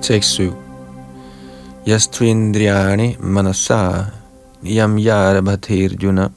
Tekst 0.08 0.30
7. 0.30 0.52
Yastvindriyani 1.86 3.16
manasa 3.20 4.06
yam 4.64 4.98
yarabhatirjuna 4.98 6.30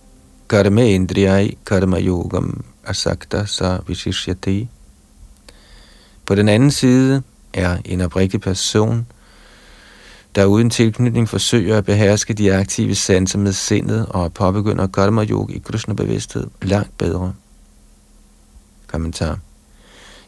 karmendriyai 0.48 1.58
karma 1.66 2.00
yogam 2.00 2.64
asakta 2.86 3.46
sa 3.48 3.80
vishishyati. 3.88 4.68
På 6.26 6.36
den 6.36 6.50
anden 6.50 6.72
side 6.72 7.24
er 7.54 7.78
en 7.86 8.02
oprigtig 8.02 8.42
person, 8.42 9.08
der 10.36 10.46
uden 10.46 10.70
tilknytning 10.70 11.30
forsøger 11.30 11.78
at 11.78 11.86
beherske 11.86 12.34
de 12.34 12.54
aktive 12.54 12.96
sanser 12.96 13.40
med 13.40 13.54
sindet 13.54 14.06
og 14.06 14.34
påbegynder 14.34 14.88
karma 14.88 15.26
yoga 15.26 15.54
i 15.54 15.60
Krishna 15.60 15.94
bevidsthed 15.94 16.48
langt 16.62 16.98
bedre. 16.98 17.34
Kommentar. 18.88 19.40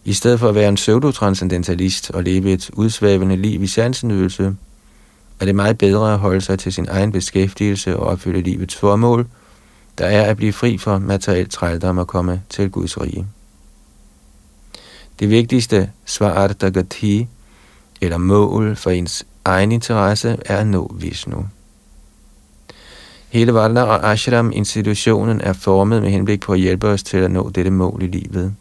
I 0.05 0.13
stedet 0.13 0.39
for 0.39 0.49
at 0.49 0.55
være 0.55 0.69
en 0.69 0.75
pseudotranscendentalist 0.75 2.11
og 2.11 2.23
leve 2.23 2.51
et 2.51 2.69
udsvævende 2.73 3.35
liv 3.35 3.63
i 3.63 3.67
sansenydelse, 3.67 4.55
er 5.39 5.45
det 5.45 5.55
meget 5.55 5.77
bedre 5.77 6.13
at 6.13 6.19
holde 6.19 6.41
sig 6.41 6.59
til 6.59 6.73
sin 6.73 6.87
egen 6.89 7.11
beskæftigelse 7.11 7.97
og 7.97 8.05
opfylde 8.05 8.41
livets 8.41 8.75
formål, 8.75 9.27
der 9.97 10.05
er 10.05 10.23
at 10.23 10.37
blive 10.37 10.53
fri 10.53 10.77
for 10.77 10.97
materiel 10.97 11.49
trældom 11.49 11.97
og 11.97 12.07
komme 12.07 12.41
til 12.49 12.69
Guds 12.69 13.01
rige. 13.01 13.27
Det 15.19 15.29
vigtigste 15.29 15.91
svarta 16.05 16.69
gati, 16.69 17.27
eller 18.01 18.17
mål 18.17 18.75
for 18.75 18.89
ens 18.89 19.25
egen 19.45 19.71
interesse, 19.71 20.37
er 20.45 20.57
at 20.57 20.67
nå 20.67 20.95
Vishnu. 20.99 21.45
Hele 23.29 23.53
Varna 23.53 23.81
og 23.81 24.11
Ashram-institutionen 24.11 25.41
er 25.41 25.53
formet 25.53 26.01
med 26.01 26.09
henblik 26.09 26.41
på 26.41 26.53
at 26.53 26.59
hjælpe 26.59 26.87
os 26.87 27.03
til 27.03 27.17
at 27.17 27.31
nå 27.31 27.49
dette 27.49 27.71
mål 27.71 28.03
i 28.03 28.07
livet. 28.07 28.55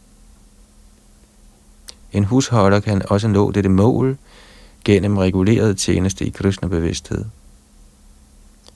En 2.13 2.25
husholder 2.25 2.81
kan 2.81 3.03
også 3.09 3.29
nå 3.29 3.51
dette 3.51 3.69
mål 3.69 4.17
gennem 4.85 5.19
reguleret 5.19 5.79
tjeneste 5.79 6.25
i 6.25 6.31
Krishna-bevidsthed. 6.31 7.25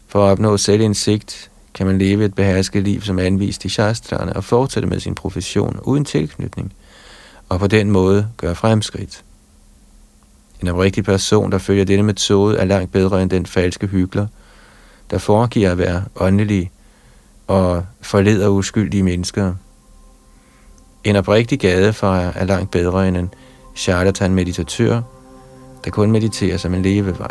For 0.06 0.26
at 0.26 0.30
opnå 0.30 0.56
selvindsigt 0.56 1.50
kan 1.74 1.86
man 1.86 1.98
leve 1.98 2.24
et 2.24 2.34
behersket 2.34 2.82
liv 2.82 3.02
som 3.02 3.18
anvist 3.18 3.64
i 3.64 3.68
shastrene 3.68 4.36
og 4.36 4.44
fortsætte 4.44 4.88
med 4.88 5.00
sin 5.00 5.14
profession 5.14 5.80
uden 5.82 6.04
tilknytning, 6.04 6.72
og 7.48 7.60
på 7.60 7.66
den 7.66 7.90
måde 7.90 8.28
gøre 8.36 8.54
fremskridt. 8.54 9.24
En 10.62 10.68
oprigtig 10.68 11.04
person, 11.04 11.52
der 11.52 11.58
følger 11.58 11.84
denne 11.84 12.02
metode, 12.02 12.58
er 12.58 12.64
langt 12.64 12.92
bedre 12.92 13.22
end 13.22 13.30
den 13.30 13.46
falske 13.46 13.86
hyggelig, 13.86 14.26
der 15.10 15.18
foregiver 15.18 15.70
at 15.70 15.78
være 15.78 16.04
åndelig 16.16 16.70
og 17.46 17.86
forleder 18.00 18.48
uskyldige 18.48 19.02
mennesker. 19.02 19.54
En 21.06 21.16
oprigtig 21.16 21.60
gadefarer 21.60 22.32
er 22.34 22.44
langt 22.44 22.70
bedre 22.70 23.08
end 23.08 23.16
en 23.16 23.34
charlatan-meditatør, 23.74 25.00
der 25.84 25.90
kun 25.90 26.10
mediterer 26.10 26.56
som 26.56 26.74
en 26.74 26.82
levevej. 26.82 27.30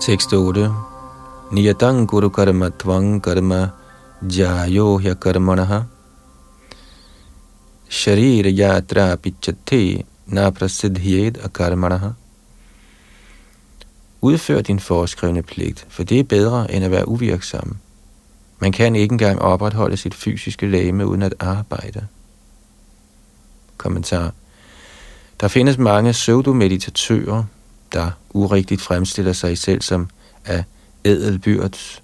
Tekst 0.00 0.32
8 0.32 0.89
Niyatang 1.50 2.06
guru 2.06 2.30
karma 2.30 2.70
tvang 2.70 3.20
karma 3.20 3.74
jayo 4.22 4.98
hya 5.02 5.14
karmanaha 5.18 5.86
sharir 7.90 8.46
yatra 8.46 9.16
pichate 9.16 10.06
na 10.26 10.50
prasidhyed 10.50 11.42
akarmanaha 11.42 12.14
Udfør 14.22 14.60
din 14.60 14.80
foreskrevne 14.80 15.42
pligt, 15.42 15.86
for 15.88 16.02
det 16.02 16.18
er 16.18 16.24
bedre 16.24 16.74
end 16.74 16.84
at 16.84 16.90
være 16.90 17.08
uvirksom. 17.08 17.76
Man 18.58 18.72
kan 18.72 18.96
ikke 18.96 19.12
engang 19.12 19.42
opretholde 19.42 19.96
sit 19.96 20.14
fysiske 20.14 20.66
læme 20.66 21.06
uden 21.06 21.22
at 21.22 21.34
arbejde. 21.40 22.06
Kommentar. 23.76 24.32
Der 25.40 25.48
findes 25.48 25.78
mange 25.78 26.12
pseudomeditatører, 26.12 27.44
der 27.92 28.10
urigtigt 28.30 28.80
fremstiller 28.80 29.32
sig 29.32 29.58
selv 29.58 29.82
som 29.82 30.08
af 30.44 30.64
ædelbyrd. 31.04 32.00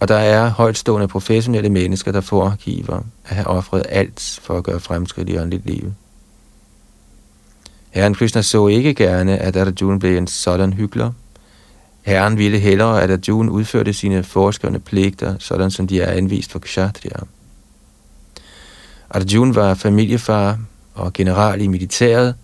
Og 0.00 0.08
der 0.08 0.16
er 0.16 0.48
højtstående 0.48 1.08
professionelle 1.08 1.70
mennesker, 1.70 2.12
der 2.12 2.20
foregiver 2.20 2.96
at 3.24 3.36
have 3.36 3.46
offret 3.46 3.82
alt 3.88 4.40
for 4.42 4.58
at 4.58 4.64
gøre 4.64 4.80
fremskridt 4.80 5.28
i 5.28 5.38
åndeligt 5.38 5.66
liv. 5.66 5.92
Herren 7.90 8.14
Krishna 8.14 8.42
så 8.42 8.66
ikke 8.66 8.94
gerne, 8.94 9.38
at 9.38 9.56
Arjuna 9.56 9.98
blev 9.98 10.16
en 10.16 10.26
sådan 10.26 10.72
hyggelig. 10.72 11.10
Herren 12.02 12.38
ville 12.38 12.58
hellere, 12.58 13.02
at 13.02 13.10
Arjuna 13.10 13.50
udførte 13.50 13.92
sine 13.92 14.22
forskrevne 14.22 14.78
pligter, 14.78 15.34
sådan 15.38 15.70
som 15.70 15.86
de 15.86 16.00
er 16.00 16.12
anvist 16.12 16.52
for 16.52 16.58
kshatriya. 16.58 17.20
Arjuna 19.10 19.52
var 19.52 19.74
familiefar 19.74 20.58
og 20.94 21.12
general 21.12 21.60
i 21.60 21.66
militæret, 21.66 22.34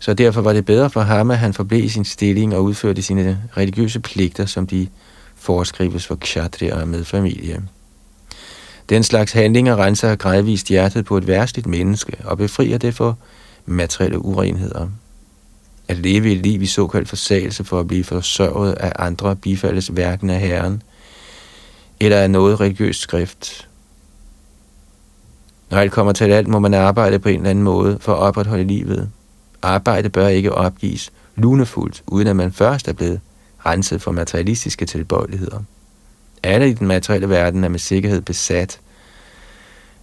så 0.00 0.14
derfor 0.14 0.40
var 0.40 0.52
det 0.52 0.64
bedre 0.64 0.90
for 0.90 1.00
ham, 1.00 1.30
at 1.30 1.38
han 1.38 1.54
forblev 1.54 1.84
i 1.84 1.88
sin 1.88 2.04
stilling 2.04 2.54
og 2.54 2.64
udførte 2.64 3.02
sine 3.02 3.42
religiøse 3.56 4.00
pligter, 4.00 4.46
som 4.46 4.66
de 4.66 4.88
foreskrives 5.34 6.06
for 6.06 6.14
kshatriya 6.14 6.84
med 6.84 7.04
familie. 7.04 7.62
Den 8.88 9.02
slags 9.02 9.32
handlinger 9.32 9.76
renser 9.76 10.16
gradvist 10.16 10.68
hjertet 10.68 11.04
på 11.04 11.16
et 11.16 11.26
værstligt 11.26 11.66
menneske 11.66 12.16
og 12.24 12.38
befrier 12.38 12.78
det 12.78 12.94
for 12.94 13.18
materielle 13.66 14.24
urenheder. 14.24 14.88
At 15.88 15.96
leve 15.96 16.32
et 16.32 16.38
liv 16.38 16.62
i 16.62 16.66
såkaldt 16.66 17.08
forsagelse 17.08 17.64
for 17.64 17.80
at 17.80 17.88
blive 17.88 18.04
forsørget 18.04 18.72
af 18.72 18.92
andre 18.98 19.36
bifaldes 19.36 19.86
hverken 19.86 20.30
af 20.30 20.40
Herren 20.40 20.82
eller 22.00 22.18
af 22.18 22.30
noget 22.30 22.60
religiøst 22.60 23.00
skrift. 23.00 23.68
Når 25.70 25.78
alt 25.78 25.92
kommer 25.92 26.12
til 26.12 26.24
alt, 26.24 26.48
må 26.48 26.58
man 26.58 26.74
arbejde 26.74 27.18
på 27.18 27.28
en 27.28 27.36
eller 27.36 27.50
anden 27.50 27.64
måde 27.64 27.98
for 28.00 28.12
at 28.12 28.18
opretholde 28.18 28.64
livet. 28.64 29.10
Arbejde 29.62 30.08
bør 30.08 30.28
ikke 30.28 30.52
opgives 30.52 31.12
lunefuldt, 31.36 32.02
uden 32.06 32.26
at 32.26 32.36
man 32.36 32.52
først 32.52 32.88
er 32.88 32.92
blevet 32.92 33.20
renset 33.66 34.02
for 34.02 34.12
materialistiske 34.12 34.86
tilbøjeligheder. 34.86 35.60
Alle 36.42 36.68
i 36.68 36.72
den 36.72 36.86
materielle 36.86 37.28
verden 37.28 37.64
er 37.64 37.68
med 37.68 37.78
sikkerhed 37.78 38.20
besat 38.20 38.80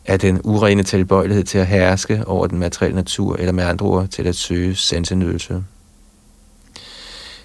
af 0.06 0.20
den 0.20 0.42
urene 0.44 0.84
tilbøjelighed 0.84 1.44
til 1.44 1.58
at 1.58 1.68
herske 1.68 2.28
over 2.28 2.48
den 2.48 2.60
materielle 2.60 2.96
natur, 2.96 3.36
eller 3.36 3.52
med 3.52 3.64
andre 3.64 3.86
ord 3.86 4.08
til 4.08 4.28
at 4.28 4.36
søge 4.36 4.76
sansenydelse. 4.76 5.64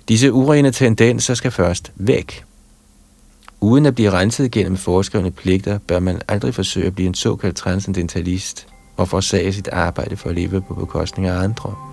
Disse 0.08 0.32
urene 0.32 0.70
tendenser 0.70 1.34
skal 1.34 1.50
først 1.50 1.92
væk. 1.94 2.44
Uden 3.60 3.86
at 3.86 3.94
blive 3.94 4.10
renset 4.10 4.50
gennem 4.50 4.76
foreskrevne 4.76 5.30
pligter, 5.30 5.78
bør 5.78 6.00
man 6.00 6.20
aldrig 6.28 6.54
forsøge 6.54 6.86
at 6.86 6.94
blive 6.94 7.06
en 7.06 7.14
såkaldt 7.14 7.56
transcendentalist 7.56 8.66
og 8.96 9.08
forsage 9.08 9.52
sit 9.52 9.68
arbejde 9.68 10.16
for 10.16 10.28
at 10.28 10.34
leve 10.34 10.62
på 10.62 10.74
bekostning 10.74 11.28
af 11.28 11.42
andre. 11.42 11.91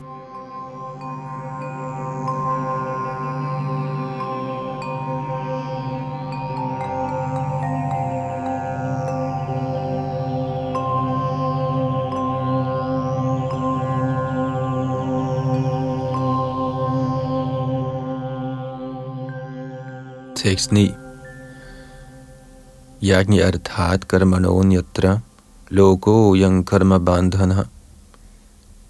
Tekst 20.39 20.71
9. 20.71 20.93
Yagni 23.01 23.41
arthat 23.41 24.07
karmanon 24.07 24.71
yatra 24.71 25.19
loko 25.69 26.33
yang 26.39 26.63
karma 26.63 26.97
bandhana 26.99 27.67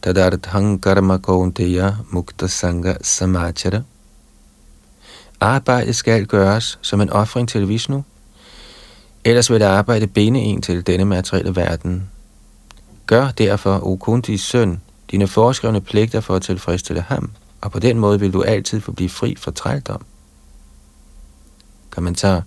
tadarthang 0.01 0.77
karma 0.79 1.17
kaunteya 1.17 2.05
mukta 2.13 2.47
sanga 2.47 2.93
samachara. 3.01 3.81
Arbejdet 5.41 5.95
skal 5.95 6.25
gøres 6.25 6.79
som 6.81 7.01
en 7.01 7.09
offring 7.09 7.49
til 7.49 7.69
Vishnu, 7.69 8.03
ellers 9.25 9.51
vil 9.51 9.63
arbejde 9.63 10.07
binde 10.07 10.39
en 10.39 10.61
til 10.61 10.87
denne 10.87 11.05
materielle 11.05 11.55
verden. 11.55 12.09
Gør 13.05 13.31
derfor, 13.31 13.87
o 13.87 13.95
Kuntis 13.95 14.41
søn, 14.41 14.81
dine 15.11 15.27
foreskrevne 15.27 15.81
pligter 15.81 16.21
for 16.21 16.35
at 16.35 16.41
tilfredsstille 16.41 17.01
ham, 17.01 17.31
og 17.61 17.71
på 17.71 17.79
den 17.79 17.99
måde 17.99 18.19
vil 18.19 18.33
du 18.33 18.41
altid 18.41 18.81
få 18.81 18.91
blive 18.91 19.09
fri 19.09 19.35
fra 19.35 19.51
trældom. 19.51 20.05
Kommentar. 21.89 22.43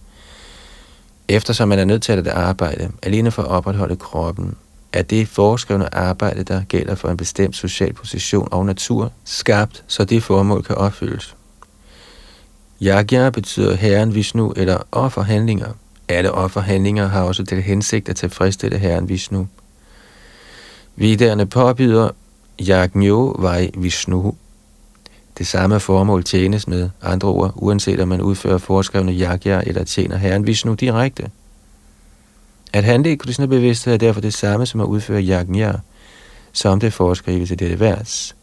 Eftersom 1.28 1.68
man 1.68 1.78
er 1.78 1.84
nødt 1.84 2.02
til 2.02 2.12
at 2.12 2.26
arbejde 2.26 2.90
alene 3.02 3.30
for 3.30 3.42
at 3.42 3.48
opretholde 3.48 3.96
kroppen, 3.96 4.56
er 4.92 5.02
det 5.02 5.28
foreskrevne 5.28 5.94
arbejde, 5.94 6.42
der 6.42 6.62
gælder 6.64 6.94
for 6.94 7.08
en 7.08 7.16
bestemt 7.16 7.56
social 7.56 7.92
position 7.92 8.48
og 8.50 8.66
natur, 8.66 9.12
skabt, 9.24 9.84
så 9.86 10.04
det 10.04 10.22
formål 10.22 10.62
kan 10.62 10.76
opfyldes. 10.76 11.36
Yagya 12.82 13.30
betyder 13.30 13.74
herren 13.74 14.14
Vishnu 14.14 14.52
eller 14.56 14.78
offerhandlinger. 14.92 15.72
Alle 16.08 16.32
offerhandlinger 16.32 17.06
har 17.06 17.22
også 17.22 17.44
til 17.44 17.62
hensigt 17.62 18.08
at 18.08 18.16
tilfredsstille 18.16 18.78
herren 18.78 19.08
Vishnu. 19.08 19.48
Vidderne 20.96 21.46
påbyder 21.46 22.10
Yagnyo 22.68 23.36
Vai 23.38 23.70
Vishnu 23.74 24.34
det 25.42 25.48
samme 25.48 25.80
formål 25.80 26.24
tjenes 26.24 26.68
med 26.68 26.90
andre 27.02 27.28
ord, 27.28 27.52
uanset 27.56 28.00
om 28.00 28.08
man 28.08 28.20
udfører 28.20 28.58
foreskrevne 28.58 29.12
yagya 29.12 29.62
eller 29.66 29.84
tjener 29.84 30.16
Herren 30.16 30.46
Vishnu 30.46 30.74
direkte. 30.74 31.30
At 32.72 32.84
handle 32.84 33.12
i 33.12 33.16
Krishna 33.16 33.46
bevidsthed 33.46 33.92
er 33.92 33.98
derfor 33.98 34.20
det 34.20 34.34
samme 34.34 34.66
som 34.66 34.80
at 34.80 34.84
udføre 34.84 35.22
yagya, 35.22 35.72
som 36.52 36.80
det 36.80 36.92
foreskrives 36.92 37.50
i 37.50 37.54
dette 37.54 37.80
vers. 37.80 38.36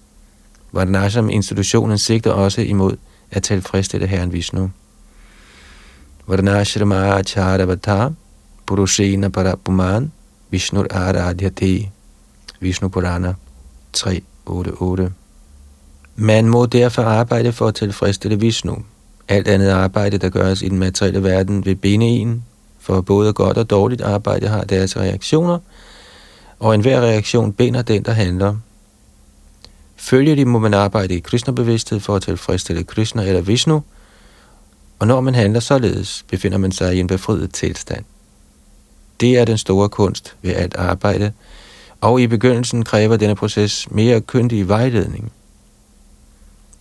Varnasham 0.72 1.30
institutionen 1.30 1.98
sigter 1.98 2.32
også 2.32 2.62
imod 2.62 2.98
at 3.32 3.44
tilfredsstille 3.44 4.08
Herren 4.08 4.34
Vishnu. 4.34 4.72
Varnashrama 6.28 6.96
acharavata 6.96 8.10
purushena 8.68 9.30
parapuman 9.30 10.12
Vishnu 10.50 10.86
aradhyate 10.92 11.92
Vishnu 12.60 12.90
Purana 12.90 13.34
388 13.94 15.19
man 16.20 16.50
må 16.50 16.66
derfor 16.66 17.02
arbejde 17.02 17.52
for 17.52 17.68
at 17.68 17.76
tilfredsstille 17.76 18.40
Vishnu. 18.40 18.78
Alt 19.28 19.48
andet 19.48 19.70
arbejde, 19.70 20.18
der 20.18 20.30
gøres 20.30 20.62
i 20.62 20.70
den 20.70 20.80
materielle 20.80 21.24
verden, 21.24 21.66
vil 21.66 21.76
binde 21.76 22.06
en, 22.06 22.44
for 22.80 23.02
både 23.02 23.34
godt 23.34 23.58
og 23.58 23.70
dårligt 23.70 24.02
arbejde 24.02 24.48
har 24.48 24.64
deres 24.64 24.98
reaktioner, 24.98 25.60
og 26.60 26.76
enhver 26.76 27.02
reaktion 27.02 27.54
binder 27.54 27.82
den, 27.82 28.04
der 28.04 28.12
handler. 28.12 28.56
Følger 29.96 30.46
må 30.46 30.60
man 30.60 30.74
arbejde 30.74 31.16
i 31.16 31.20
Krishna-bevidsthed 31.20 32.00
for 32.00 32.16
at 32.16 32.22
tilfredsstille 32.22 32.84
Krishna 32.84 33.24
eller 33.24 33.42
Vishnu, 33.42 33.84
og 35.00 35.08
når 35.08 35.22
man 35.22 35.36
handler 35.36 35.60
således, 35.60 36.26
befinder 36.30 36.58
man 36.58 36.72
sig 36.72 36.96
i 36.96 37.00
en 37.00 37.08
befriet 37.08 37.54
tilstand. 37.54 38.06
Det 39.20 39.38
er 39.38 39.46
den 39.46 39.58
store 39.58 39.90
kunst 39.90 40.36
ved 40.42 40.56
alt 40.56 40.76
arbejde, 40.76 41.32
og 42.02 42.22
i 42.22 42.28
begyndelsen 42.28 42.84
kræver 42.84 43.18
denne 43.18 43.36
proces 43.36 43.88
mere 43.92 44.22
kyndig 44.22 44.70
vejledning– 44.70 45.32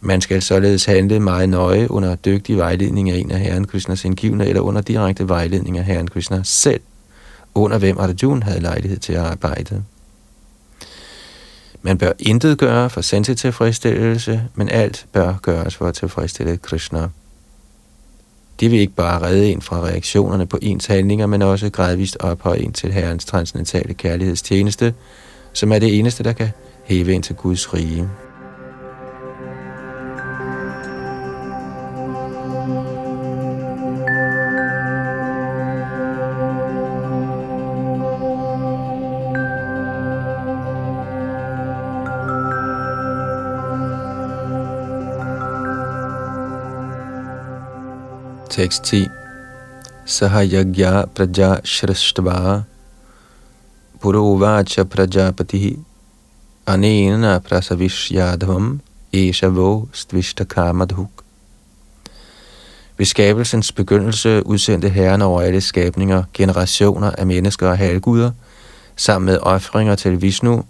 man 0.00 0.20
skal 0.20 0.42
således 0.42 0.84
handle 0.84 1.20
meget 1.20 1.48
nøje 1.48 1.90
under 1.90 2.14
dygtig 2.14 2.56
vejledning 2.56 3.10
af 3.10 3.16
en 3.16 3.30
af 3.30 3.40
Herren 3.40 3.66
Krishnas 3.66 4.04
indgivende, 4.04 4.46
eller 4.46 4.60
under 4.60 4.80
direkte 4.80 5.28
vejledning 5.28 5.78
af 5.78 5.84
Herren 5.84 6.08
Krishna 6.08 6.40
selv, 6.44 6.80
under 7.54 7.78
hvem 7.78 7.98
Arjuna 7.98 8.44
havde 8.44 8.60
lejlighed 8.60 8.98
til 8.98 9.12
at 9.12 9.20
arbejde. 9.20 9.84
Man 11.82 11.98
bør 11.98 12.12
intet 12.18 12.58
gøre 12.58 12.90
for 12.90 13.00
til 13.00 13.36
tilfredsstillelse, 13.36 14.42
men 14.54 14.68
alt 14.68 15.06
bør 15.12 15.34
gøres 15.42 15.76
for 15.76 15.86
at 15.86 15.94
tilfredsstille 15.94 16.56
Krishna. 16.56 17.08
Det 18.60 18.70
vil 18.70 18.80
ikke 18.80 18.94
bare 18.94 19.22
redde 19.22 19.52
en 19.52 19.62
fra 19.62 19.80
reaktionerne 19.80 20.46
på 20.46 20.58
ens 20.62 20.86
handlinger, 20.86 21.26
men 21.26 21.42
også 21.42 21.70
gradvist 21.70 22.16
ophøje 22.20 22.58
en 22.58 22.72
til 22.72 22.92
Herrens 22.92 23.24
transcendentale 23.24 23.94
kærlighedstjeneste, 23.94 24.94
som 25.52 25.72
er 25.72 25.78
det 25.78 25.98
eneste, 25.98 26.24
der 26.24 26.32
kan 26.32 26.50
hæve 26.84 27.12
ind 27.12 27.22
til 27.22 27.36
Guds 27.36 27.74
rige. 27.74 28.08
Tekst 48.58 48.84
10. 48.84 49.06
Sahayagya 50.04 51.06
praja 51.14 51.60
shrashtva 51.62 52.64
purovacha 54.00 54.84
prajapati 54.84 55.78
anena 56.66 57.38
prasavishyadvam 57.38 58.80
eshavo 59.12 59.88
Stvishtakamadhuk. 59.92 61.10
Ved 62.96 63.06
skabelsens 63.06 63.72
begyndelse 63.72 64.46
udsendte 64.46 64.88
Herren 64.88 65.22
over 65.22 65.40
alle 65.40 65.60
skabninger 65.60 66.22
generationer 66.34 67.10
af 67.10 67.26
mennesker 67.26 67.68
og 67.68 67.78
halvguder, 67.78 68.30
sammen 68.96 69.26
med 69.26 69.38
ofringer 69.42 69.94
til 69.94 70.22
Vishnu, 70.22 70.64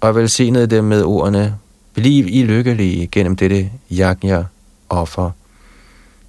og 0.00 0.14
velsignede 0.14 0.66
dem 0.66 0.84
med 0.84 1.02
ordene, 1.04 1.58
Bliv 1.94 2.26
I 2.28 2.42
lykkelige 2.42 3.06
gennem 3.06 3.36
dette 3.36 3.70
yajna 3.92 4.44
offer, 4.88 5.30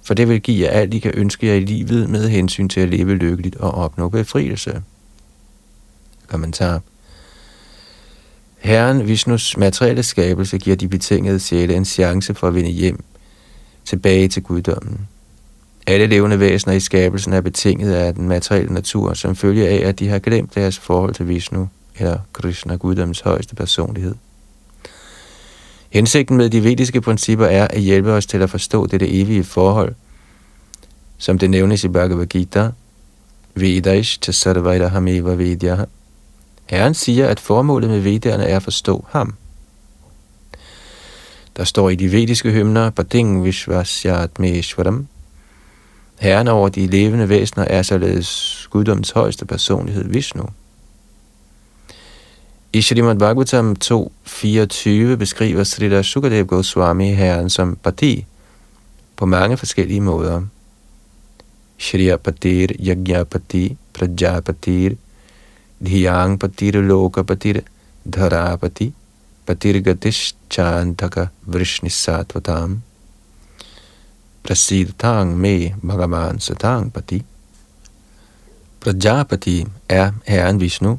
for 0.04 0.14
det 0.14 0.28
vil 0.28 0.40
give 0.40 0.66
jer 0.66 0.70
alt, 0.70 0.94
I 0.94 0.98
kan 0.98 1.12
ønske 1.14 1.46
jer 1.46 1.54
i 1.54 1.60
livet 1.60 2.10
med 2.10 2.28
hensyn 2.28 2.68
til 2.68 2.80
at 2.80 2.88
leve 2.88 3.14
lykkeligt 3.14 3.56
og 3.56 3.70
opnå 3.70 4.08
befrielse. 4.08 4.82
Kommentar 6.26 6.80
Herren 8.58 9.08
Vishnus 9.08 9.56
materielle 9.56 10.02
skabelse 10.02 10.58
giver 10.58 10.76
de 10.76 10.88
betingede 10.88 11.40
sjæle 11.40 11.74
en 11.74 11.84
chance 11.84 12.34
for 12.34 12.48
at 12.48 12.54
vinde 12.54 12.70
hjem, 12.70 13.04
tilbage 13.84 14.28
til 14.28 14.42
guddommen. 14.42 15.08
Alle 15.86 16.06
levende 16.06 16.40
væsener 16.40 16.74
i 16.74 16.80
skabelsen 16.80 17.32
er 17.32 17.40
betinget 17.40 17.94
af 17.94 18.14
den 18.14 18.28
materielle 18.28 18.74
natur, 18.74 19.14
som 19.14 19.36
følger 19.36 19.68
af, 19.68 19.88
at 19.88 19.98
de 19.98 20.08
har 20.08 20.18
glemt 20.18 20.54
deres 20.54 20.78
forhold 20.78 21.14
til 21.14 21.28
Vishnu, 21.28 21.68
eller 21.98 22.18
Krishna, 22.32 22.76
guddommens 22.76 23.20
højeste 23.20 23.54
personlighed. 23.54 24.14
Hensigten 25.92 26.36
med 26.36 26.50
de 26.50 26.64
vediske 26.64 27.00
principper 27.00 27.46
er 27.46 27.68
at 27.68 27.80
hjælpe 27.80 28.12
os 28.12 28.26
til 28.26 28.42
at 28.42 28.50
forstå 28.50 28.86
dette 28.86 29.08
evige 29.08 29.44
forhold, 29.44 29.94
som 31.18 31.38
det 31.38 31.50
nævnes 31.50 31.84
i 31.84 31.88
Bhagavad 31.88 32.26
Gita, 32.26 32.70
Vedaish 33.54 34.20
tasarvaita 34.20 34.86
hameva 34.86 35.34
vedyaha. 35.34 35.84
Herren 36.66 36.94
siger, 36.94 37.28
at 37.28 37.40
formålet 37.40 37.90
med 37.90 38.00
vedderne 38.00 38.44
er 38.44 38.56
at 38.56 38.62
forstå 38.62 39.06
ham. 39.10 39.34
Der 41.56 41.64
står 41.64 41.90
i 41.90 41.94
de 41.94 42.12
vediske 42.12 42.50
hymner, 42.50 42.90
Bading 42.90 43.44
Vishvasyat 43.44 44.38
Meshwaram, 44.38 45.06
Herren 46.20 46.48
over 46.48 46.68
de 46.68 46.86
levende 46.86 47.28
væsener 47.28 47.64
er 47.64 47.82
således 47.82 48.68
guddoms 48.70 49.10
højeste 49.10 49.46
personlighed, 49.46 50.04
Vishnu. 50.08 50.44
I 52.74 52.80
Shrimad 52.80 53.18
Bhagavatam 53.18 53.76
2.24 53.76 55.16
beskriver 55.16 55.62
Srila 55.62 56.02
Sukadev 56.02 56.46
Goswami 56.46 57.12
herren 57.12 57.50
som 57.50 57.76
Pati 57.76 58.24
på 59.16 59.26
mange 59.26 59.56
forskellige 59.56 60.00
måder. 60.00 60.42
Shriyapatir, 61.78 62.72
Yajnapati, 62.80 63.76
Prajapatir, 63.92 64.96
Dhyangpatir, 65.84 66.80
Lokapatir, 66.80 67.60
Dharapati, 68.04 68.92
Patirgatish 69.46 70.34
Chantaka 70.48 71.26
Vrishnisatvatam. 71.46 72.80
Prasidtang 74.42 75.36
me 75.36 75.74
Bhagavan 75.82 76.40
Satang 76.40 76.90
Pati. 76.92 77.22
Prajapati 78.80 79.66
er 79.88 80.12
herren 80.24 80.60
Vishnu, 80.60 80.98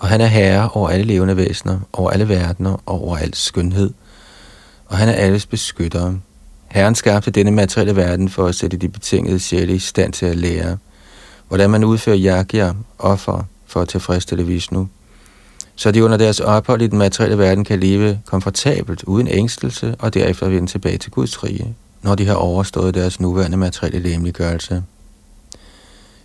og 0.00 0.08
han 0.08 0.20
er 0.20 0.26
herre 0.26 0.68
over 0.68 0.88
alle 0.88 1.04
levende 1.04 1.36
væsener, 1.36 1.78
over 1.92 2.10
alle 2.10 2.28
verdener 2.28 2.82
og 2.86 3.04
over 3.04 3.16
al 3.16 3.34
skønhed, 3.34 3.90
og 4.86 4.96
han 4.96 5.08
er 5.08 5.12
alles 5.12 5.46
beskytter. 5.46 6.14
Herren 6.68 6.94
skabte 6.94 7.30
denne 7.30 7.50
materielle 7.50 7.96
verden 7.96 8.28
for 8.28 8.46
at 8.46 8.54
sætte 8.54 8.76
de 8.76 8.88
betingede 8.88 9.38
sjæle 9.38 9.74
i 9.74 9.78
stand 9.78 10.12
til 10.12 10.26
at 10.26 10.36
lære, 10.36 10.76
hvordan 11.48 11.70
man 11.70 11.84
udfører 11.84 12.18
yagya, 12.20 12.72
offer, 12.98 13.42
for 13.66 13.80
at 13.80 13.88
tilfredsstille 13.88 14.46
Vishnu, 14.46 14.88
så 15.76 15.90
de 15.90 16.04
under 16.04 16.16
deres 16.16 16.40
ophold 16.40 16.82
i 16.82 16.86
den 16.86 16.98
materielle 16.98 17.38
verden 17.38 17.64
kan 17.64 17.80
leve 17.80 18.20
komfortabelt, 18.26 19.02
uden 19.02 19.28
ængstelse, 19.28 19.94
og 19.98 20.14
derefter 20.14 20.48
vende 20.48 20.70
tilbage 20.70 20.98
til 20.98 21.10
Guds 21.10 21.44
rige 21.44 21.76
når 22.02 22.14
de 22.14 22.26
har 22.26 22.34
overstået 22.34 22.94
deres 22.94 23.20
nuværende 23.20 23.56
materielle 23.56 24.10
lemliggørelse. 24.10 24.82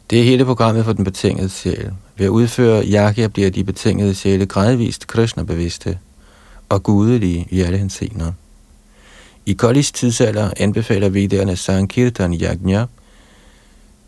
Det 0.10 0.20
er 0.20 0.24
hele 0.24 0.46
programmet 0.46 0.86
for 0.86 0.94
den 0.94 1.04
betingede 1.04 1.50
sjæl. 1.50 1.92
Ved 2.18 2.26
at 2.26 2.30
udføre 2.30 2.84
yakya 2.86 3.28
bliver 3.28 3.50
de 3.50 3.64
betingede 3.64 4.16
sjæle 4.16 4.46
gradvist 4.46 5.08
Krishna-bevidste 5.08 5.98
og 6.70 6.84
gudelige 6.84 7.48
i 7.50 7.62
alle 7.62 7.78
hensener. 7.78 8.32
I 9.46 9.54
Kolis 9.54 9.92
tidsalder 9.92 10.50
anbefaler 10.58 11.10
vedderne 11.10 11.56
Sankirtan 11.56 12.34
Yajna 12.34 12.86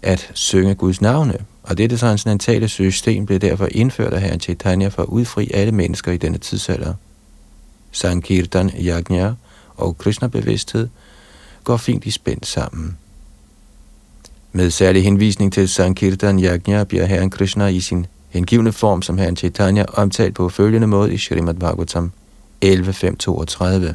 at 0.01 0.31
synge 0.33 0.75
Guds 0.75 1.01
navne, 1.01 1.37
og 1.63 1.77
dette 1.77 1.97
transcendentale 1.97 2.67
system 2.67 3.25
blev 3.25 3.39
derfor 3.39 3.67
indført 3.71 4.13
af 4.13 4.21
Herren 4.21 4.39
Chaitanya 4.39 4.87
for 4.87 5.01
at 5.01 5.09
udfri 5.09 5.51
alle 5.53 5.71
mennesker 5.71 6.11
i 6.11 6.17
denne 6.17 6.37
tidsalder. 6.37 6.93
Sankirtan 7.91 8.71
Yajna 8.79 9.33
og 9.75 9.97
Krishna-bevidsthed– 9.97 10.87
går 11.67 11.77
fint 11.77 12.05
i 12.05 12.11
spænd 12.11 12.43
sammen. 12.43 12.97
Med 14.57 14.71
særlig 14.71 15.03
henvisning 15.03 15.53
til 15.53 15.69
Sankirtan 15.69 16.43
Yajna 16.43 16.83
bliver 16.83 17.05
Herren 17.05 17.29
Krishna 17.29 17.67
i 17.67 17.79
sin 17.79 18.05
hengivne 18.29 18.71
form 18.71 19.01
som 19.01 19.17
Herren 19.17 19.35
Chaitanya 19.35 19.85
omtalt 19.93 20.35
på 20.35 20.49
følgende 20.49 20.87
måde 20.87 21.13
i 21.13 21.17
Srimad 21.17 21.53
Bhagavatam 21.53 22.11
11.5.32. 22.65 23.93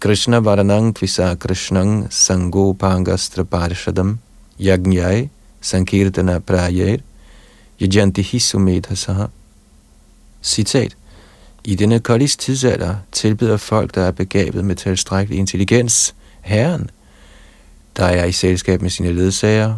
Krishna 0.00 0.38
Varanang 0.38 0.96
Tvisa 0.96 1.34
Krishnang 1.34 2.06
Sangopangastra 2.10 3.42
Parishadam 3.42 4.18
Yajnai 4.60 5.28
Sankirtana 5.60 6.38
Prayer 6.38 6.98
Yajanti 7.82 8.22
Hisumedhasaha 8.22 9.24
Citat 10.42 10.96
i 11.64 11.74
denne 11.74 12.00
koldis 12.00 12.36
tidsalder 12.36 12.94
tilbyder 13.12 13.56
folk, 13.56 13.94
der 13.94 14.02
er 14.02 14.10
begavet 14.10 14.64
med 14.64 14.76
tilstrækkelig 14.76 15.38
intelligens, 15.38 16.14
Herren, 16.40 16.90
der 17.96 18.04
er 18.04 18.24
i 18.24 18.32
selskab 18.32 18.82
med 18.82 18.90
sine 18.90 19.12
ledsager, 19.12 19.74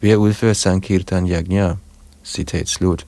ved 0.00 0.10
at 0.10 0.16
udføre 0.16 0.54
Sankirtan 0.54 1.30
Yajna. 1.30 1.74
Citat 2.24 2.68
slut. 2.68 3.06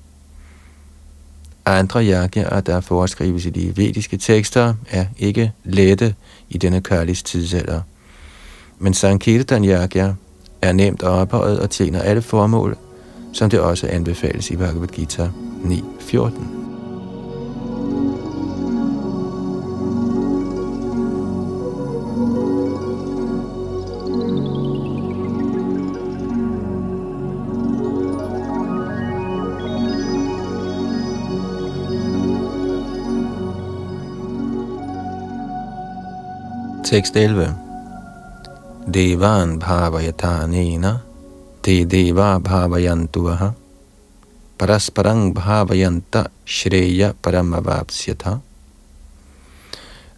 Andre 1.65 2.05
yajnaer, 2.05 2.61
der 2.61 2.81
foreskrives 2.81 3.47
i 3.47 3.51
de 3.51 3.77
vediske 3.77 4.17
tekster, 4.17 4.75
er 4.91 5.07
ikke 5.19 5.53
lette 5.65 6.15
i 6.49 6.59
denne 6.59 6.81
kørlis 6.81 7.23
tidsalder. 7.23 7.81
Men 8.79 8.95
Sankirtan 8.95 9.65
Yajna 9.65 10.15
er 10.63 10.73
nemt 10.73 11.03
ophøjet 11.03 11.61
og 11.61 11.71
tjener 11.71 12.01
alle 12.01 12.23
formål, 12.23 12.77
som 13.33 13.51
det 13.51 13.61
også 13.61 13.87
anbefales 13.87 14.51
i 14.51 14.57
Bhagavad 14.57 14.89
Gita 14.89 15.31
9.14. 15.65 16.68
Tekst 36.89 37.17
11. 37.17 37.55
Devan 38.95 39.59
bhavayatanena 39.59 40.99
te 41.63 41.85
deva 41.85 42.39
bhavayantuvaha 42.39 43.51
parasparang 44.59 45.35
bhavayanta 45.35 46.25
shreya 46.47 47.13
paramavapsyata. 47.23 48.39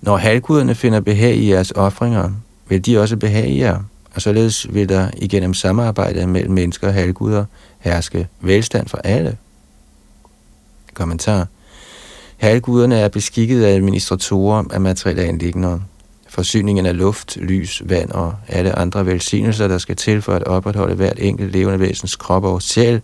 Når 0.01 0.17
halvguderne 0.17 0.75
finder 0.75 1.01
behag 1.01 1.35
i 1.37 1.51
jeres 1.51 1.73
ofringer, 1.77 2.31
vil 2.69 2.87
de 2.87 3.01
også 3.01 3.17
behage 3.17 3.59
jer, 3.59 3.83
og 4.15 4.23
således 4.23 4.75
vil 4.75 4.89
der 4.89 5.11
igennem 5.17 5.55
samarbejde 5.55 6.27
mellem 6.27 6.55
mennesker 6.55 6.89
og 6.89 6.95
halvguder 6.95 7.45
herske 7.79 8.29
velstand 8.41 8.89
for 8.89 8.99
alle. 8.99 9.37
Kommentar. 10.95 11.47
Halvguderne 12.37 12.99
er 12.99 13.09
beskikket 13.09 13.65
af 13.65 13.75
administratorer 13.75 14.65
af 14.71 14.81
materielle 14.81 15.23
anlægner. 15.23 15.79
Forsyningen 16.31 16.87
af 16.87 16.97
luft, 16.97 17.37
lys, 17.37 17.83
vand 17.85 18.11
og 18.11 18.35
alle 18.49 18.79
andre 18.79 19.07
velsignelser, 19.07 19.69
der 19.69 19.79
skal 19.79 19.97
til 19.97 20.23
for 20.23 20.33
at 20.33 20.45
opretholde 20.45 20.95
hvert 20.95 21.19
enkelt 21.19 21.53
levende 21.53 21.81
væsens 21.81 22.17
krop 22.17 22.45
og 22.45 22.63
sjæl, 22.63 23.01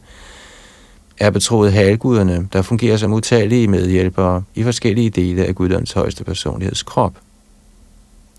er 1.18 1.30
betroet 1.30 1.72
halguderne, 1.72 2.48
der 2.52 2.62
fungerer 2.62 2.96
som 2.96 3.12
utallige 3.12 3.68
medhjælpere 3.68 4.42
i 4.54 4.62
forskellige 4.62 5.10
dele 5.10 5.44
af 5.44 5.54
guddoms 5.54 5.92
højeste 5.92 6.24
personligheds 6.24 6.82
krop. 6.82 7.12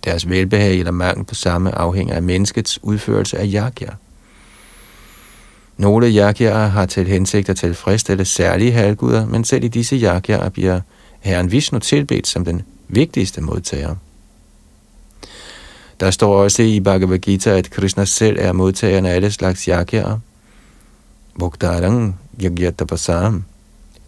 Deres 0.05 0.29
velbehag 0.29 0.79
eller 0.79 0.91
mangel 0.91 1.25
på 1.25 1.35
samme 1.35 1.77
afhænger 1.77 2.15
af 2.15 2.23
menneskets 2.23 2.79
udførelse 2.83 3.37
af 3.37 3.45
yakya. 3.53 3.89
Nogle 5.77 6.07
yakyaer 6.07 6.67
har 6.67 6.85
til 6.85 7.07
hensigt 7.07 7.49
at 7.49 7.57
tilfredsstille 7.57 8.25
særlige 8.25 8.71
halvguder, 8.71 9.25
men 9.25 9.43
selv 9.43 9.63
i 9.63 9.67
disse 9.67 9.95
yakyaer 9.95 10.49
bliver 10.49 10.81
Herren 11.19 11.51
Vishnu 11.51 11.79
tilbedt 11.79 12.27
som 12.27 12.45
den 12.45 12.61
vigtigste 12.87 13.41
modtager. 13.41 13.95
Der 15.99 16.11
står 16.11 16.43
også 16.43 16.63
i 16.63 16.79
Bhagavad 16.79 17.19
Gita, 17.19 17.49
at 17.49 17.69
Krishna 17.69 18.05
selv 18.05 18.37
er 18.39 18.53
modtageren 18.53 19.05
af 19.05 19.15
alle 19.15 19.31
slags 19.31 19.63
yakyaer. 19.63 20.19
Bhuktarang 21.39 22.19
yagyatapasam. 22.43 23.43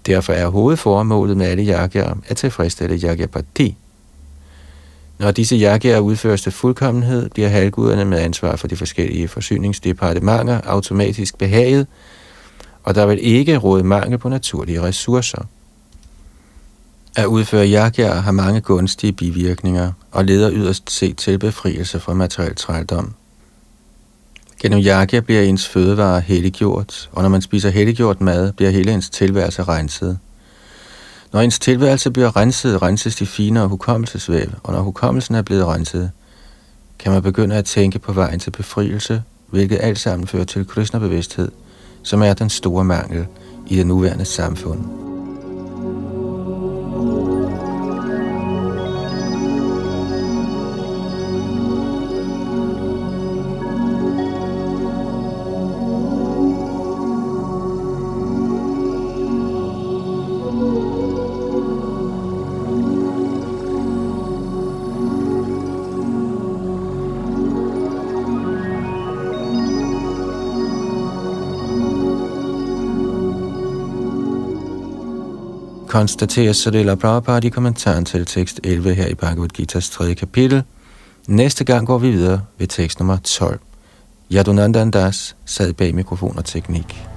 Derfor 0.06 0.34
er 0.34 0.48
hovedformålet 0.48 1.38
med 1.38 1.46
alle 1.46 1.64
yakyaer 1.64 2.16
at 2.28 2.38
tilfredsstille 2.38 3.00
yagyapati. 3.04 3.76
Når 5.20 5.32
disse 5.32 5.56
yakyaer 5.56 6.00
udføres 6.00 6.42
til 6.42 6.52
fuldkommenhed, 6.52 7.30
bliver 7.30 7.48
halvguderne 7.48 8.06
med 8.06 8.20
ansvar 8.20 8.56
for 8.56 8.68
de 8.68 8.76
forskellige 8.76 9.28
forsyningsdepartementer 9.28 10.62
automatisk 10.66 11.38
behaget, 11.38 11.88
og 12.84 12.96
der 12.96 13.06
vil 13.06 13.20
ikke 13.22 13.58
råde 13.58 13.84
mangel 13.84 14.18
på 14.18 14.30
naturlige 14.30 14.82
ressourcer. 14.82 15.46
At 17.20 17.26
udføre 17.26 17.68
yagya 17.68 18.14
har 18.14 18.32
mange 18.32 18.62
gunstige 18.62 19.12
bivirkninger 19.12 19.92
og 20.12 20.26
leder 20.26 20.52
yderst 20.52 20.92
set 20.92 21.18
til 21.18 21.38
befrielse 21.40 22.00
fra 22.00 22.14
materiel 22.14 22.56
trældom. 22.56 23.14
Gennem 24.62 24.80
yagya 24.80 25.20
bliver 25.20 25.42
ens 25.42 25.68
fødevare 25.68 26.22
helliggjort, 26.22 27.10
og 27.12 27.22
når 27.22 27.30
man 27.30 27.42
spiser 27.42 27.70
helliggjort 27.70 28.22
mad, 28.22 28.52
bliver 28.52 28.72
hele 28.72 28.94
ens 28.94 29.10
tilværelse 29.10 29.64
renset. 29.64 30.18
Når 31.34 31.42
ens 31.42 31.60
tilværelse 31.60 32.12
bliver 32.12 32.38
renset, 32.38 32.82
renses 32.82 33.16
de 33.16 33.26
finere 33.26 33.68
hukommelsesvæv, 33.68 34.48
og 34.64 34.74
når 34.74 34.82
hukommelsen 34.82 35.36
er 35.36 35.42
blevet 35.42 35.66
renset, 35.66 36.12
kan 37.00 37.12
man 37.12 37.24
begynde 37.24 37.56
at 37.56 37.66
tænke 37.66 38.00
på 38.00 38.14
vejen 38.14 38.40
til 38.40 38.52
befrielse, 38.52 39.24
hvilket 39.50 39.78
alt 39.82 40.00
sammen 40.00 40.28
fører 40.28 40.46
til 40.46 40.68
Krishna-bevidsthed, 40.68 41.52
som 42.04 42.22
er 42.22 42.34
den 42.34 42.50
store 42.50 42.84
mangel 42.84 43.26
i 43.68 43.78
det 43.78 43.88
nuværende 43.88 44.26
samfund. 44.26 45.09
Oh. 47.02 47.29
Konstaterer 75.90 76.54
Sadila 76.54 76.96
Prabhupada 76.96 77.48
i 77.48 77.50
kommentaren 77.50 78.06
til 78.06 78.26
tekst 78.26 78.60
11 78.64 78.94
her 78.94 79.08
i 79.08 79.14
Bhagavad 79.14 79.50
Gita's 79.60 79.92
3. 79.94 80.14
kapitel. 80.14 80.64
Næste 81.28 81.64
gang 81.64 81.88
går 81.88 81.98
vi 81.98 82.12
videre 82.12 82.42
ved 82.58 82.68
tekst 82.68 83.00
nummer 83.00 83.18
12. 83.24 83.60
Yadunandan 84.32 84.92
Das 84.92 85.36
sad 85.46 85.74
bag 85.74 85.96
mikrofon 85.96 86.38
og 86.38 86.46
teknik. 86.46 87.09